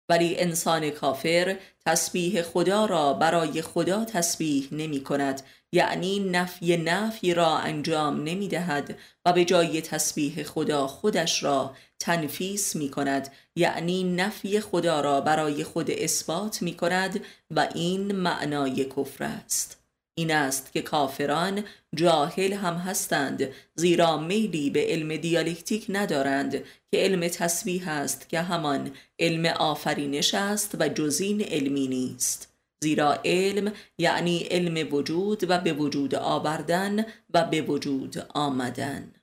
[0.09, 7.57] ولی انسان کافر تسبیح خدا را برای خدا تسبیح نمی کند یعنی نفی نفی را
[7.57, 14.59] انجام نمی دهد و به جای تسبیح خدا خودش را تنفیس می کند یعنی نفی
[14.59, 19.82] خدا را برای خود اثبات می کند و این معنای کفر است.
[20.15, 21.63] این است که کافران
[21.95, 26.51] جاهل هم هستند زیرا میلی به علم دیالکتیک ندارند
[26.91, 32.53] که علم تسبیح است که همان علم آفرینش است و جزین علمی نیست.
[32.83, 39.13] زیرا علم یعنی علم وجود و به وجود آوردن و به وجود آمدن.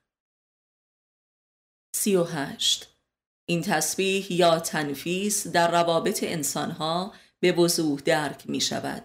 [1.96, 2.96] سی و هشت.
[3.46, 9.03] این تسبیح یا تنفیس در روابط انسانها به وضوح درک می شود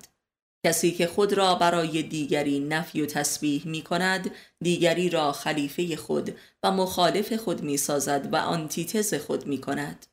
[0.65, 6.37] کسی که خود را برای دیگری نفی و تسبیح می کند دیگری را خلیفه خود
[6.63, 10.05] و مخالف خود می سازد و آنتیتز خود می کند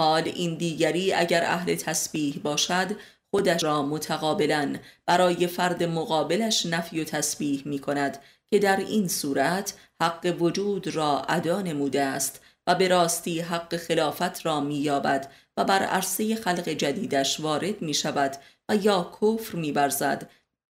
[0.00, 2.96] حال این دیگری اگر اهل تسبیح باشد
[3.30, 8.18] خودش را متقابلا برای فرد مقابلش نفی و تسبیح می کند
[8.50, 14.46] که در این صورت حق وجود را ادا نموده است و به راستی حق خلافت
[14.46, 18.36] را مییابد و بر عرصه خلق جدیدش وارد می شود
[18.70, 20.30] و یا کفر می برزد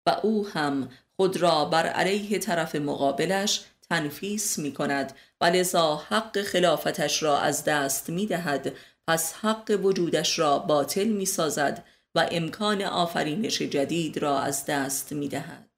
[0.08, 6.42] و او هم خود را بر علیه طرف مقابلش تنفیس می کند و لذا حق
[6.42, 8.76] خلافتش را از دست می دهد
[9.08, 15.28] پس حق وجودش را باطل می سازد و امکان آفرینش جدید را از دست می
[15.28, 15.70] دهد.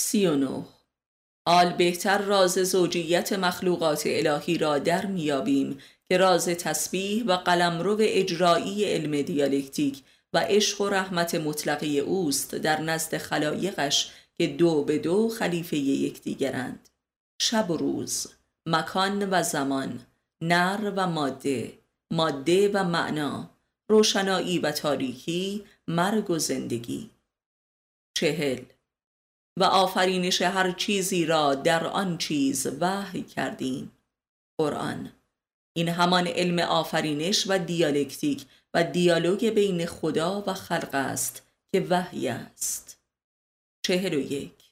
[0.00, 0.64] سی و نو
[1.48, 8.84] حال بهتر راز زوجیت مخلوقات الهی را در میابیم که راز تسبیح و قلمرو اجرایی
[8.84, 10.02] علم دیالکتیک
[10.34, 16.88] و عشق و رحمت مطلقه اوست در نزد خلایقش که دو به دو خلیفه یکدیگرند.
[17.40, 18.26] شب و روز
[18.66, 20.06] مکان و زمان
[20.42, 21.78] نر و ماده
[22.12, 23.50] ماده و معنا
[23.90, 27.10] روشنایی و تاریکی مرگ و زندگی.
[28.16, 28.64] چهل.
[29.56, 33.92] و آفرینش هر چیزی را در آن چیز وحی کردیم.
[34.60, 35.12] قرآن.
[35.76, 42.28] این همان علم آفرینش و دیالکتیک و دیالوگ بین خدا و خلق است که وحی
[42.28, 42.98] است.
[43.86, 44.64] چهل و یک.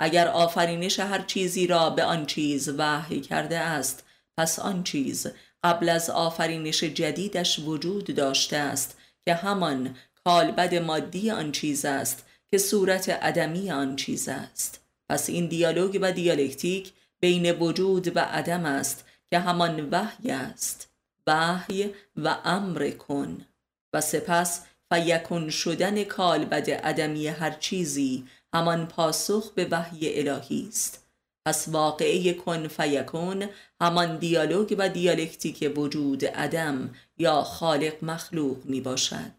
[0.00, 4.04] اگر آفرینش هر چیزی را به آن چیز وحی کرده است
[4.38, 5.26] پس آن چیز
[5.64, 12.58] قبل از آفرینش جدیدش وجود داشته است که همان کالبد مادی آن چیز است که
[12.58, 14.80] صورت عدمی آن چیز است.
[15.08, 20.95] پس این دیالوگ و دیالکتیک بین وجود و عدم است که همان وحی است.
[21.26, 23.46] وحی و امر کن.
[23.92, 31.06] و سپس فیکن شدن کالبد عدمی هر چیزی همان پاسخ به وحی الهی است.
[31.46, 33.48] پس واقعه کن فیکن
[33.80, 39.32] همان دیالوگ و دیالکتیک وجود عدم یا خالق مخلوق می باشد.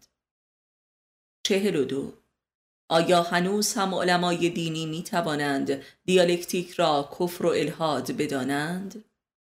[1.42, 2.12] چهل و دو.
[2.90, 9.04] آیا هنوز هم علمای دینی می توانند دیالکتیک را کفر و الهاد بدانند؟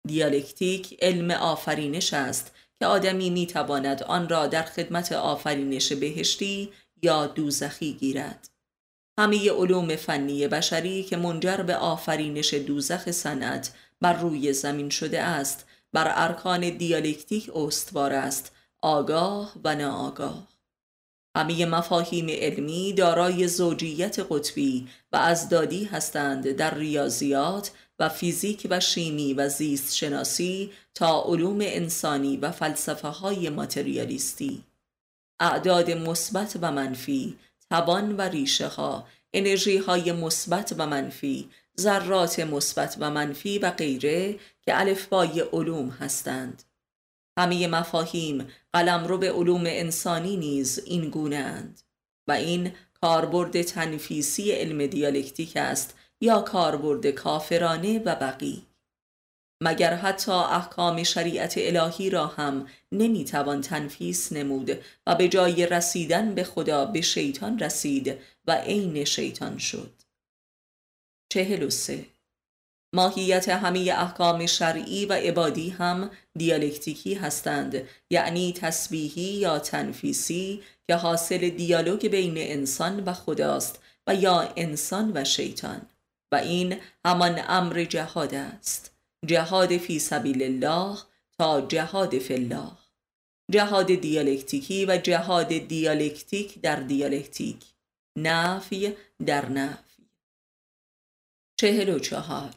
[0.08, 7.26] دیالکتیک علم آفرینش است که آدمی می تواند آن را در خدمت آفرینش بهشتی یا
[7.26, 8.48] دوزخی گیرد.
[9.18, 15.66] همه علوم فنی بشری که منجر به آفرینش دوزخ صنعت بر روی زمین شده است
[15.92, 20.48] بر ارکان دیالکتیک استوار است آگاه و ناآگاه
[21.36, 29.34] همه مفاهیم علمی دارای زوجیت قطبی و ازدادی هستند در ریاضیات و فیزیک و شیمی
[29.34, 34.64] و زیست شناسی تا علوم انسانی و فلسفه های ماتریالیستی.
[35.40, 37.38] اعداد مثبت و منفی
[37.70, 44.32] توان و ریشه ها انرژی های مثبت و منفی ذرات مثبت و منفی و غیره
[44.62, 46.62] که الفبای علوم هستند.
[47.38, 51.80] همه مفاهیم قلم به علوم انسانی نیز این گونه اند
[52.28, 58.62] و این کاربرد تنفیسی علم دیالکتیک است یا کاربرد کافرانه و بقی.
[59.62, 64.70] مگر حتی احکام شریعت الهی را هم نمی‌توان تنفیس نمود
[65.06, 69.92] و به جای رسیدن به خدا به شیطان رسید و عین شیطان شد.
[71.32, 72.06] چهل و سه.
[72.94, 81.48] ماهیت همه احکام شرعی و عبادی هم دیالکتیکی هستند یعنی تسبیحی یا تنفیسی که حاصل
[81.48, 85.86] دیالوگ بین انسان و خداست و یا انسان و شیطان.
[86.32, 88.94] و این همان امر جهاد است.
[89.26, 90.98] جهاد فی سبیل الله
[91.38, 92.70] تا جهاد فی الله.
[93.50, 97.64] جهاد دیالکتیکی و جهاد دیالکتیک در دیالکتیک.
[98.18, 98.94] نفی
[99.26, 100.08] در نفی.
[101.60, 102.54] چهل و چهار.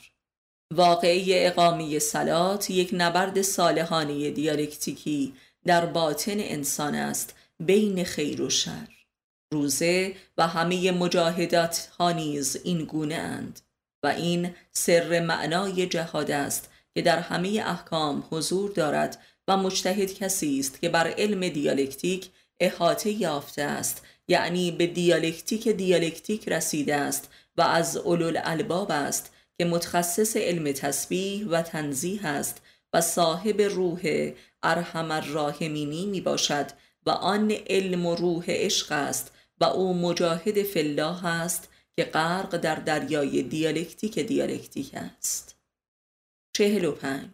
[0.74, 5.34] واقعی اقامی سلات یک نبرد صالحانه دیالکتیکی
[5.66, 9.01] در باطن انسان است بین خیر و شر.
[9.54, 13.60] روزه و همه مجاهدات ها نیز این گونه اند
[14.04, 20.60] و این سر معنای جهاد است که در همه احکام حضور دارد و مجتهد کسی
[20.60, 22.30] است که بر علم دیالکتیک
[22.60, 30.38] احاطه یافته است یعنی به دیالکتیک دیالکتیک رسیده است و از اولوالالباب است که متخصص
[30.38, 32.62] علم تسبیح و تنزیه است
[32.93, 34.32] و صاحب روح
[34.64, 36.66] ارحم الراحمینی می باشد
[37.06, 39.32] و آن علم و روح عشق است
[39.62, 45.55] و او مجاهد فلاح است که غرق در دریای دیالکتیک دیالکتیک است.
[46.53, 47.30] چهل و پنج.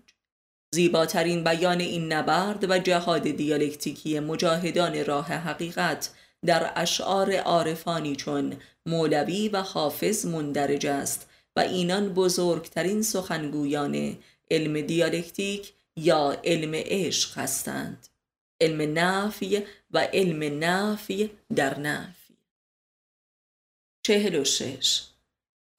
[0.73, 6.09] زیباترین بیان این نبرد و جهاد دیالکتیکی مجاهدان راه حقیقت
[6.45, 8.53] در اشعار عارفانی چون
[8.85, 14.17] مولوی و حافظ مندرج است و اینان بزرگترین سخنگویان
[14.51, 18.07] علم دیالکتیک یا علم عشق هستند.
[18.61, 22.37] علم نفی و علم نفی در نفی
[24.03, 25.03] چهل و شش.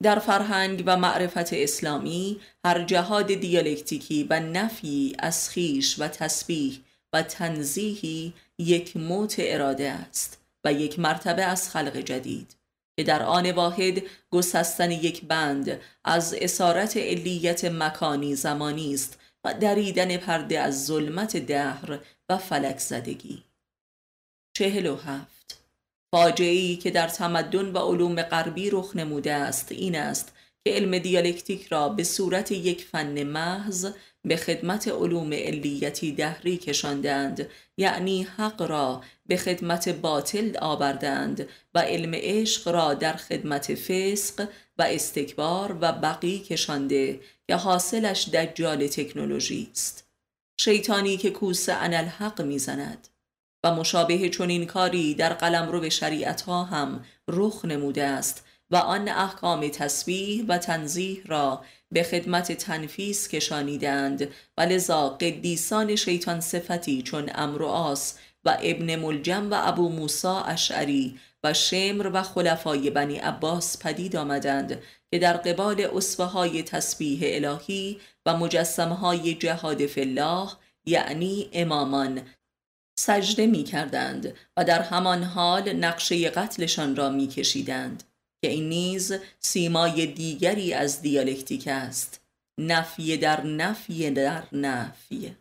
[0.03, 6.79] در فرهنگ و معرفت اسلامی هر جهاد دیالکتیکی و نفی از خیش و تسبیح
[7.13, 12.55] و تنزیحی یک موت اراده است و یک مرتبه از خلق جدید
[12.97, 20.17] که در آن واحد گسستن یک بند از اسارت علیت مکانی زمانی است و دریدن
[20.17, 21.99] پرده از ظلمت دهر
[22.29, 23.43] و فلک زدگی
[24.59, 25.61] چهل و هفت.
[26.11, 30.33] فاجعی که در تمدن و علوم غربی رخ نموده است این است
[30.63, 33.87] که علم دیالکتیک را به صورت یک فن محض
[34.25, 42.11] به خدمت علوم علیتی دهری کشاندند یعنی حق را به خدمت باطل آوردند و علم
[42.13, 44.47] عشق را در خدمت فسق
[44.77, 50.07] و استکبار و بقی کشانده که حاصلش دجال تکنولوژی است.
[50.59, 53.07] شیطانی که کوس انالحق می‌زند.
[53.63, 58.75] و مشابه چنین کاری در قلم رو به شریعت ها هم رخ نموده است و
[58.75, 67.01] آن احکام تسبیح و تنزیح را به خدمت تنفیس کشانیدند و لذا قدیسان شیطان صفتی
[67.01, 73.17] چون امر آس و ابن ملجم و ابو موسا اشعری و شمر و خلفای بنی
[73.17, 74.81] عباس پدید آمدند
[75.11, 82.21] که در قبال اصفه های تسبیح الهی و مجسمه های جهاد فلاح یعنی امامان
[82.99, 88.03] سجده می کردند و در همان حال نقشه قتلشان را می کشیدند
[88.41, 92.21] که این نیز سیمای دیگری از دیالکتیک است.
[92.57, 95.35] نفی در نفی در نفی.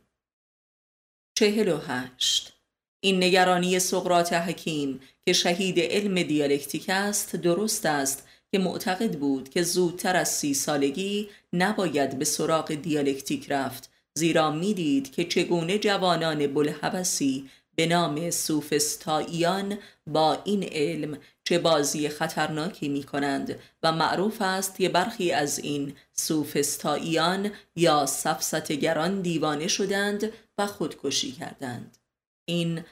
[1.38, 2.52] چهل و هشت.
[3.00, 9.62] این نگرانی سقرات حکیم که شهید علم دیالکتیک است درست است که معتقد بود که
[9.62, 13.87] زودتر از سی سالگی نباید به سراغ دیالکتیک رفت
[14.18, 22.88] زیرا می‌دید که چگونه جوانان بلحبسی به نام سوفستاییان با این علم چه بازی خطرناکی
[22.88, 30.66] می کنند و معروف است که برخی از این سوفستاییان یا سفستگران دیوانه شدند و
[30.66, 31.98] خودکشی کردند.
[32.44, 32.84] این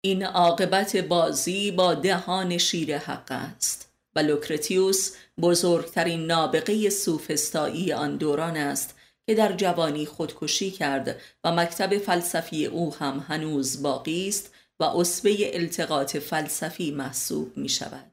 [0.00, 8.56] این عاقبت بازی با دهان شیر حق است و لوکرتیوس بزرگترین نابغه سوفستایی آن دوران
[8.56, 8.97] است
[9.28, 15.56] که در جوانی خودکشی کرد و مکتب فلسفی او هم هنوز باقی است و اصبه
[15.56, 18.12] التقاط فلسفی محسوب می شود.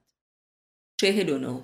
[1.02, 1.62] چهل و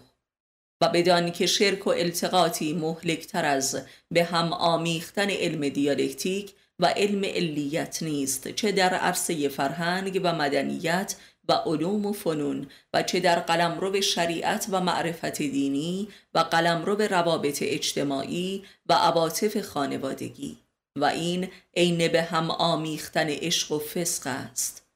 [0.82, 3.82] و بدان که شرک و التقاطی مهلکتر از
[4.12, 11.16] به هم آمیختن علم دیالکتیک و علم علیت نیست چه در عرصه فرهنگ و مدنیت
[11.52, 16.96] و علوم و فنون و چه در قلمرو به شریعت و معرفت دینی و قلمرو
[16.96, 20.58] به روابط اجتماعی و عواطف خانوادگی.
[20.96, 24.88] و این عین به هم آمیختن عشق و فسق است.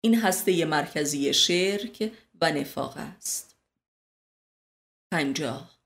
[0.00, 3.56] این هسته مرکزی شرک و نفاق است.
[5.12, 5.80] پنجاه.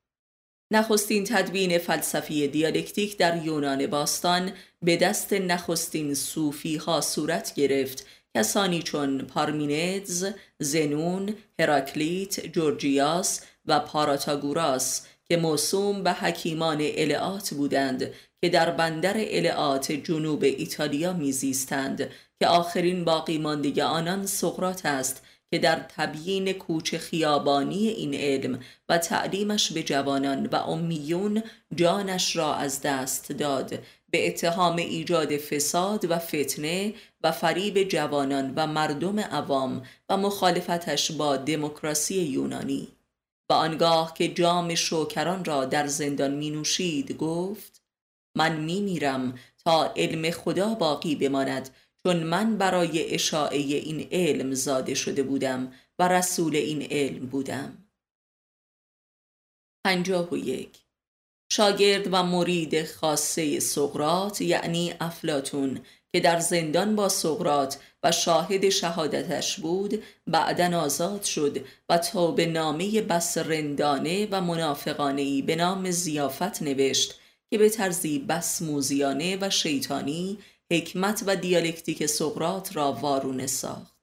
[0.73, 4.53] نخستین تدوین فلسفی دیالکتیک در یونان باستان
[4.83, 8.07] به دست نخستین صوفی ها صورت گرفت
[8.37, 10.27] کسانی چون پارمینیدز،
[10.59, 18.11] زنون، هراکلیت، جورجیاس و پاراتاگوراس که موسوم به حکیمان العات بودند
[18.41, 25.59] که در بندر العات جنوب ایتالیا میزیستند که آخرین باقی ماندگی آنان سقرات است که
[25.59, 31.43] در تبیین کوچ خیابانی این علم و تعلیمش به جوانان و امیون
[31.75, 33.79] جانش را از دست داد.
[34.11, 41.37] به اتهام ایجاد فساد و فتنه و فریب جوانان و مردم عوام و مخالفتش با
[41.37, 42.89] دموکراسی یونانی.
[43.51, 47.83] و آنگاه که جام شوکران را در زندان می نوشید گفت
[48.37, 51.71] من می میرم تا علم خدا باقی بماند
[52.03, 57.79] چون من برای اشاعه این علم زاده شده بودم و رسول این علم بودم.
[59.87, 60.79] پنجاه و یک.
[61.53, 65.81] شاگرد و مرید خاصه سقرات یعنی افلاتون
[66.15, 73.03] که در زندان با سقرات و شاهد شهادتش بود بعدا آزاد شد و به نامه
[73.03, 77.15] بس رندانه و منافقانهی به نام زیافت نوشت
[77.51, 80.39] که به طرزی بس موزیانه و شیطانی
[80.71, 83.95] حکمت و دیالکتیک سقراط را وارونه ساخت.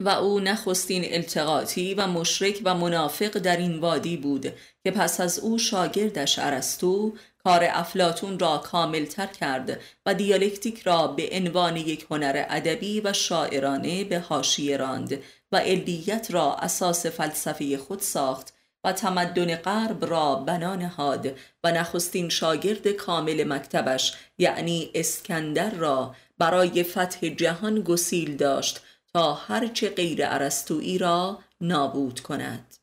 [0.00, 4.52] و او نخستین التقاطی و مشرک و منافق در این وادی بود
[4.84, 7.12] که پس از او شاگردش ارسطو
[7.46, 14.04] کار افلاطون را کاملتر کرد و دیالکتیک را به عنوان یک هنر ادبی و شاعرانه
[14.04, 15.22] به حاشیه راند
[15.52, 22.28] و علیت را اساس فلسفه خود ساخت و تمدن غرب را بنا نهاد و نخستین
[22.28, 28.80] شاگرد کامل مکتبش یعنی اسکندر را برای فتح جهان گسیل داشت
[29.12, 32.76] تا هرچه غیر عرستویی را نابود کند.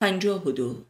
[0.00, 0.84] پنجاه و دو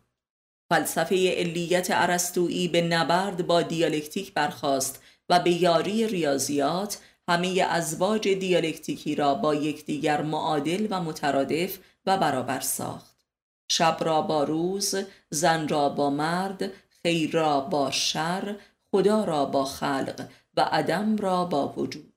[0.69, 6.99] فلسفه علیت عرستویی به نبرد با دیالکتیک برخاست و به یاری ریاضیات
[7.29, 13.16] همه ازواج دیالکتیکی را با یکدیگر معادل و مترادف و برابر ساخت.
[13.71, 14.95] شب را با روز
[15.31, 18.57] زن را با مرد خیر را با شر
[18.91, 22.12] خدا را با خلق و عدم را با وجود.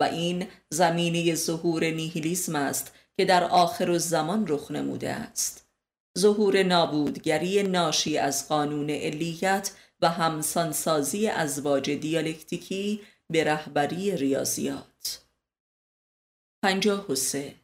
[0.00, 5.65] و این زمینه ظهور نیهیلیسم است که در آخر زمان رخ نموده است.
[6.18, 13.00] ظهور نابودگری ناشی از قانون علیت و همسانسازی ازواج دیالکتیکی
[13.30, 15.22] به رهبری ریاضیات.
[16.62, 17.54] 53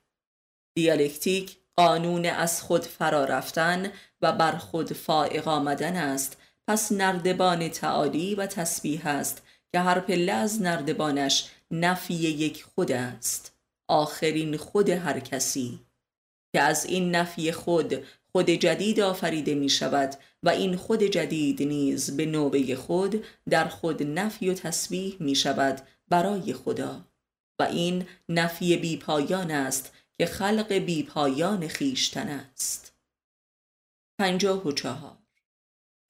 [0.74, 3.92] دیالکتیک قانون از خود فرا رفتن
[4.22, 6.36] و بر خود فائق آمدن است.
[6.68, 9.42] پس نردبان تعالی و تسبیح است
[9.72, 13.56] که هر پله از نردبانش نفی یک خود است.
[13.88, 15.80] آخرین خود هر کسی
[16.52, 22.16] که از این نفی خود خود جدید آفریده می شود و این خود جدید نیز
[22.16, 27.04] به نوبه خود در خود نفی و تسبیح می شود برای خدا.
[27.58, 32.94] و این نفی بیپایان است که خلق بیپایان خیشتن است.
[34.18, 35.18] پنجاه و چهار.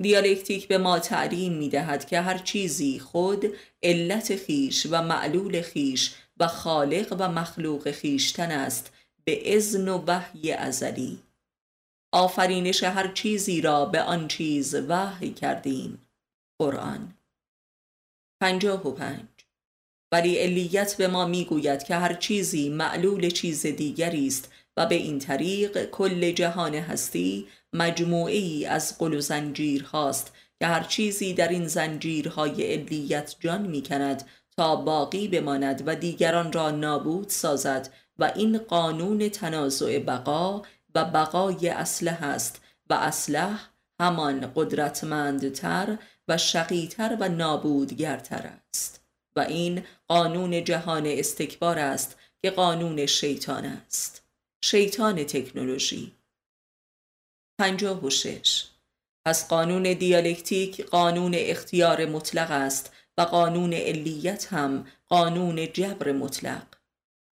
[0.03, 3.47] دیالکتیک به ما تعلیم می دهد که هر چیزی خود
[3.83, 8.93] علت خیش و معلول خیش و خالق و مخلوق خیشتن است
[9.25, 11.19] به ازن و وحی ازلی.
[12.13, 15.99] آفرینش هر چیزی را به آن چیز وحی کردیم.
[16.59, 17.15] قرآن.
[18.41, 19.29] پنجاه و پنج.
[20.13, 25.19] ولی علیت به ما می‌گوید که هر چیزی معلول چیز دیگری است و به این
[25.19, 31.49] طریق کل جهان هستی مجموعه ای از قل و زنجیر هاست که هر چیزی در
[31.49, 38.33] این زنجیرهای علیت جان می کند تا باقی بماند و دیگران را نابود سازد و
[38.37, 40.63] این قانون تنازع بقا
[40.95, 43.69] و بقای اسلح است و اسلح
[44.01, 49.05] همان قدرتمندتر و شقیتر و نابودگرتر است
[49.37, 54.25] و این قانون جهان استکبار است که قانون شیطان است.
[54.65, 56.13] شیطان تکنولوژی.
[57.59, 58.67] پنجاه و شش.
[59.27, 66.67] پس قانون دیالکتیک قانون اختیار مطلق است و قانون علیت هم قانون جبر مطلق.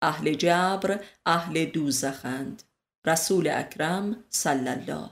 [0.02, 2.62] اهل جبر اهل دوزخند.
[3.06, 5.10] رسول اکرم صلی الله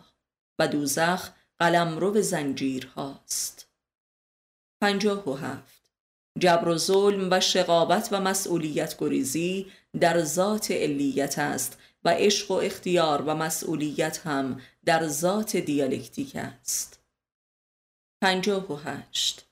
[0.59, 3.69] و دوزخ قلمرو زنجیر هاست.
[4.81, 5.91] پنجاه و هفت.
[6.39, 9.67] جبر و ظلم و شقابت و مسئولیت گریزی
[10.01, 17.01] در ذات علیت است و عشق و اختیار و مسئولیت هم در ذات دیالکتیک است.
[18.23, 19.49] پنجاه و هشت.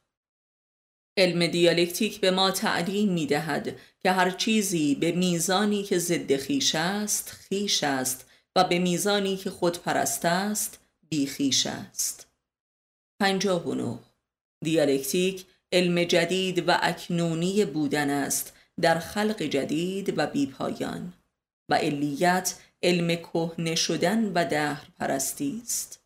[1.16, 6.74] علم دیالکتیک به ما تعلیم می دهد که هر چیزی به میزانی که ضد خیش
[6.74, 8.25] است خیش است
[8.56, 10.78] و به میزانی که خود پرست است
[11.08, 12.26] بیخیش است.
[13.20, 13.98] پنجاه و نو
[14.64, 21.12] دیالکتیک علم جدید و اکنونی بودن است در خلق جدید و بیپایان
[21.68, 26.00] و علیت علم کهنه شدن و دهر پرستی است.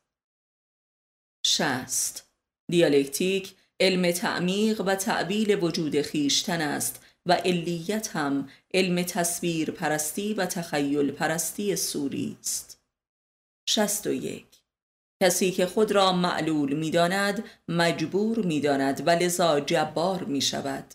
[1.46, 2.28] شست
[2.70, 10.46] دیالکتیک علم تعمیق و تعبیل وجود خیشتن است و علیت هم علم تصویر پرستی و
[10.46, 12.80] تخیل پرستی سوری است.
[13.68, 14.46] شست و یک.
[15.22, 20.94] کسی که خود را معلول می‌داند مجبور می‌داند و لذا جبار می شود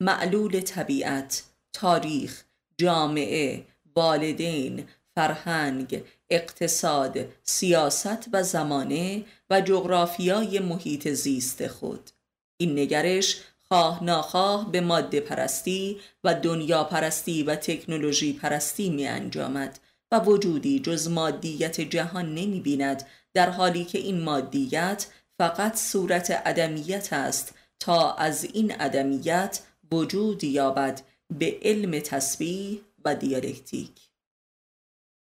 [0.00, 2.44] معلول طبیعت تاریخ
[2.78, 3.66] جامعه
[3.96, 12.10] والدین فرهنگ اقتصاد سیاست و زمانه و جغرافیای محیط زیست خود.
[12.56, 19.78] این نگرش خواه ناخواه به ماده پرستی و دنیا پرستی و تکنولوژی پرستی می انجامد
[20.12, 25.06] و وجودی جز مادیت جهان نمی بیند در حالی که این مادیت
[25.38, 27.54] فقط صورت عدمیت است.
[27.84, 29.60] تا از این عدمیت
[29.92, 31.00] وجود یابد
[31.30, 34.10] به علم تسبیح و دیالکتیک.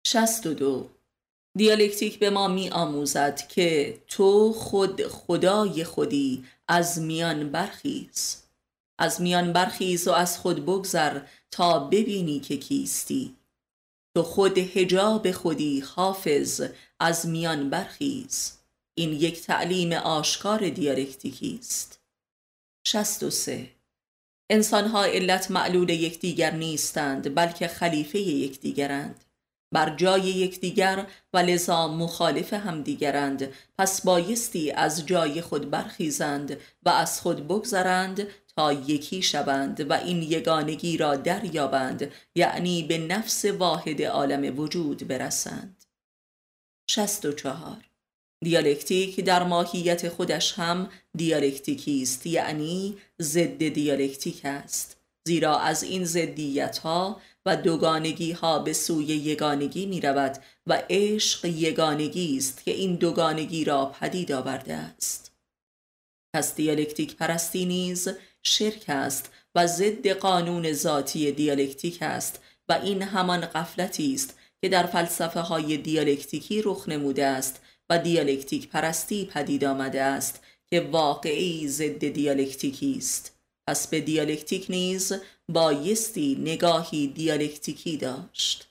[0.06, 0.90] 62
[1.56, 8.42] دیالکتیک به ما می آموزد که تو خود خدای خودی از میان برخیز.
[8.98, 13.36] از میان برخیز و از خود بگذر تا ببینی که کیستی.
[14.14, 16.62] تو خود هجاب خودی حافظ
[17.00, 18.52] از میان برخیز.
[18.94, 22.00] این یک تعلیم آشکار دیالکتیکی است.
[22.86, 23.70] 63
[24.50, 29.25] انسانها علت معلول یکدیگر نیستند بلکه خلیفه یکدیگرند.
[29.72, 33.52] بر جای یکدیگر و لذا مخالف همدیگرند.
[33.78, 40.22] پس بایستی از جای خود برخیزند و از خود بگذرند تا یکی شوند و این
[40.22, 42.12] یگانگی را دریابند.
[42.34, 45.84] یعنی به نفس واحد عالم وجود برسند.
[46.90, 47.90] 64
[48.44, 52.26] دیالکتیک در ماهیت خودش هم دیالکتیکی است.
[52.26, 54.96] یعنی ضد دیالکتیک است.
[55.26, 61.44] زیرا از این ضدیت ها و دوگانگی ها به سوی یگانگی می رود و عشق
[61.44, 65.32] یگانگی است که این دوگانگی را پدید آورده است.
[66.34, 68.08] پس دیالکتیک پرستی نیز
[68.42, 74.86] شرک است و ضد قانون ذاتی دیالکتیک است و این همان غفلتی است که در
[74.86, 82.08] فلسفه های دیالکتیکی رخ نموده است و دیالکتیک پرستی پدید آمده است که واقعه‌ای ضد
[82.08, 83.35] دیالکتیکی است.
[83.66, 85.12] پس به دیالکتیک نیز
[85.48, 88.68] بایستی نگاهی دیالکتیکی داشت.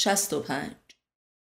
[0.00, 0.70] 65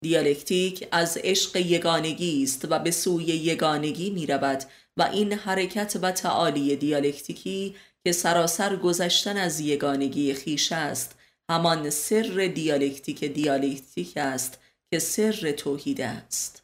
[0.02, 4.64] دیالکتیک از عشق یگانگی است و به سوی یگانگی می رود
[4.96, 11.14] و این حرکت و تعالی دیالکتیکی که سراسر گذشتن از یگانگی خویش است
[11.48, 14.58] همان سر دیالکتیک دیالکتیک است
[14.90, 16.62] که سر توحید است.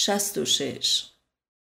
[0.00, 1.15] 66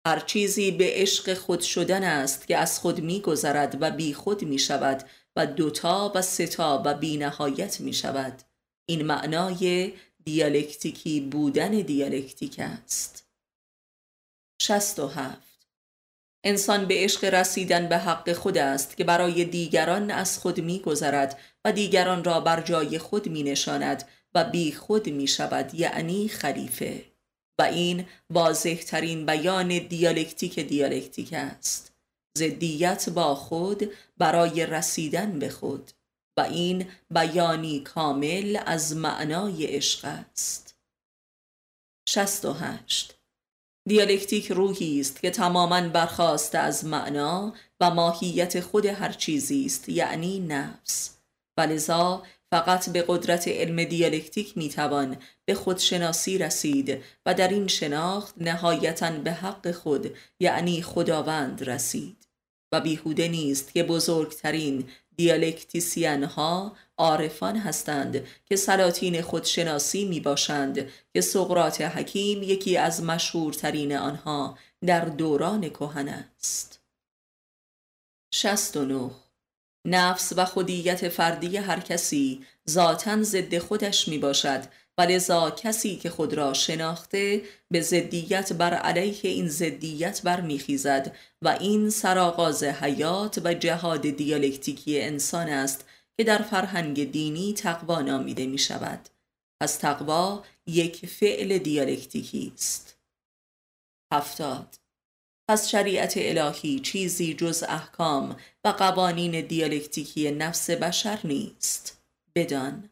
[0.09, 4.43] هر چیزی به عشق خود شدن است که از خود می گذرد و بی خود
[4.43, 5.03] می شود
[5.35, 8.41] و دوتا و سه تا و بی نهایت می شود
[8.85, 9.93] این معنای
[10.25, 13.27] دیالکتیکی بودن دیالکتیک است.
[14.61, 15.37] 67
[16.43, 21.39] انسان به عشق رسیدن به حق خود است که برای دیگران از خود می گذرد
[21.65, 27.05] و دیگران را بر جای خود می نشاند و بی خود می شود یعنی خلیفه.
[27.59, 31.91] و این واضح ترین بیان دیالکتیک دیالکتیک است.
[32.37, 35.91] ضدیت با خود برای رسیدن به خود
[36.37, 40.75] و این بیانی کامل از معنای عشق است.
[42.09, 43.15] 68
[43.87, 50.39] دیالکتیک روحی است که تماما برخواسته از معنا و ماهیت خود هر چیزی است یعنی
[50.39, 51.17] نفس.
[51.57, 58.33] و لذا فقط به قدرت علم دیالکتیک می‌توان به خودشناسی رسید و در این شناخت
[58.37, 62.27] نهایتا به حق خود یعنی خداوند رسید.
[62.71, 71.21] و بیهوده نیست که بزرگترین دیالکتیسین ها عارفان هستند که سلاطین خودشناسی می باشند که
[71.21, 76.79] سقرات حکیم یکی از مشهورترین آنها در دوران کهن است.
[78.33, 79.11] 69
[79.85, 84.63] نفس و خودیت فردی هر کسی ذاتا ضد خودش می باشد
[84.97, 91.47] و لذا کسی که خود را شناخته به ضدیت بر علیه این ضدیت برمیخیزد و
[91.47, 95.85] این سرآغاز حیات و جهاد دیالکتیکی انسان است
[96.17, 99.09] که در فرهنگ دینی تقوا نامیده می شود
[99.61, 102.97] پس تقوا یک فعل دیالکتیکی است.
[104.13, 104.79] هفتاد
[105.49, 108.35] پس شریعت الهی چیزی جز احکام
[108.65, 112.01] و قوانین دیالکتیکی نفس بشر نیست.
[112.35, 112.89] بدان.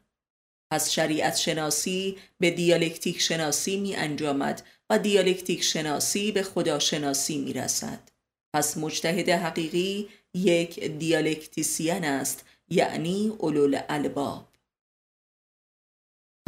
[0.72, 7.52] پس شریعت شناسی به دیالکتیک شناسی می انجامد و دیالکتیک شناسی به خدا شناسی می
[7.52, 8.10] رسد.
[8.54, 14.48] پس مجتهد حقیقی یک دیالکتیسین است یعنی اولوالالباب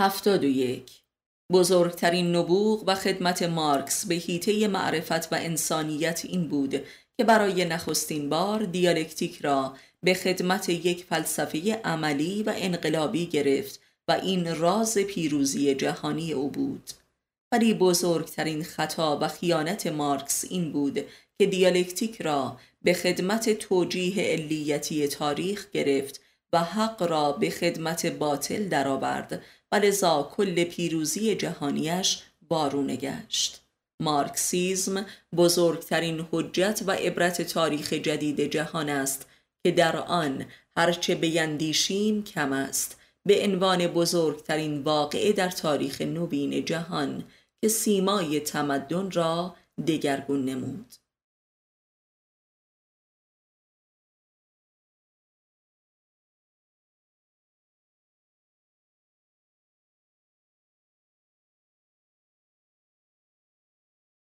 [0.00, 1.02] هفتاد و یک.
[1.52, 6.84] بزرگترین نبوغ و خدمت مارکس به حیطه معرفت و انسانیت این بود
[7.18, 14.12] که برای نخستین بار دیالکتیک را به خدمت یک فلسفه عملی و انقلابی گرفت و
[14.12, 16.90] این راز پیروزی جهانی او بود.
[17.52, 21.00] ولی بزرگترین خطا و خیانت مارکس این بود
[21.38, 26.20] که دیالکتیک را به خدمت توجیه علیتی تاریخ گرفت
[26.52, 29.42] و حق را به خدمت باطل درآورد
[29.72, 33.60] و لذا کل پیروزی جهانیش بارونه گشت.
[34.00, 35.06] مارکسیزم
[35.36, 39.26] بزرگترین حجت و عبرت تاریخ جدید جهان است
[39.62, 40.44] که در آن
[40.76, 47.24] هرچه بیندیشیم کم است به عنوان بزرگترین واقعه در تاریخ نوین جهان
[47.60, 49.56] که سیمای تمدن را
[49.86, 50.94] دگرگون نمود.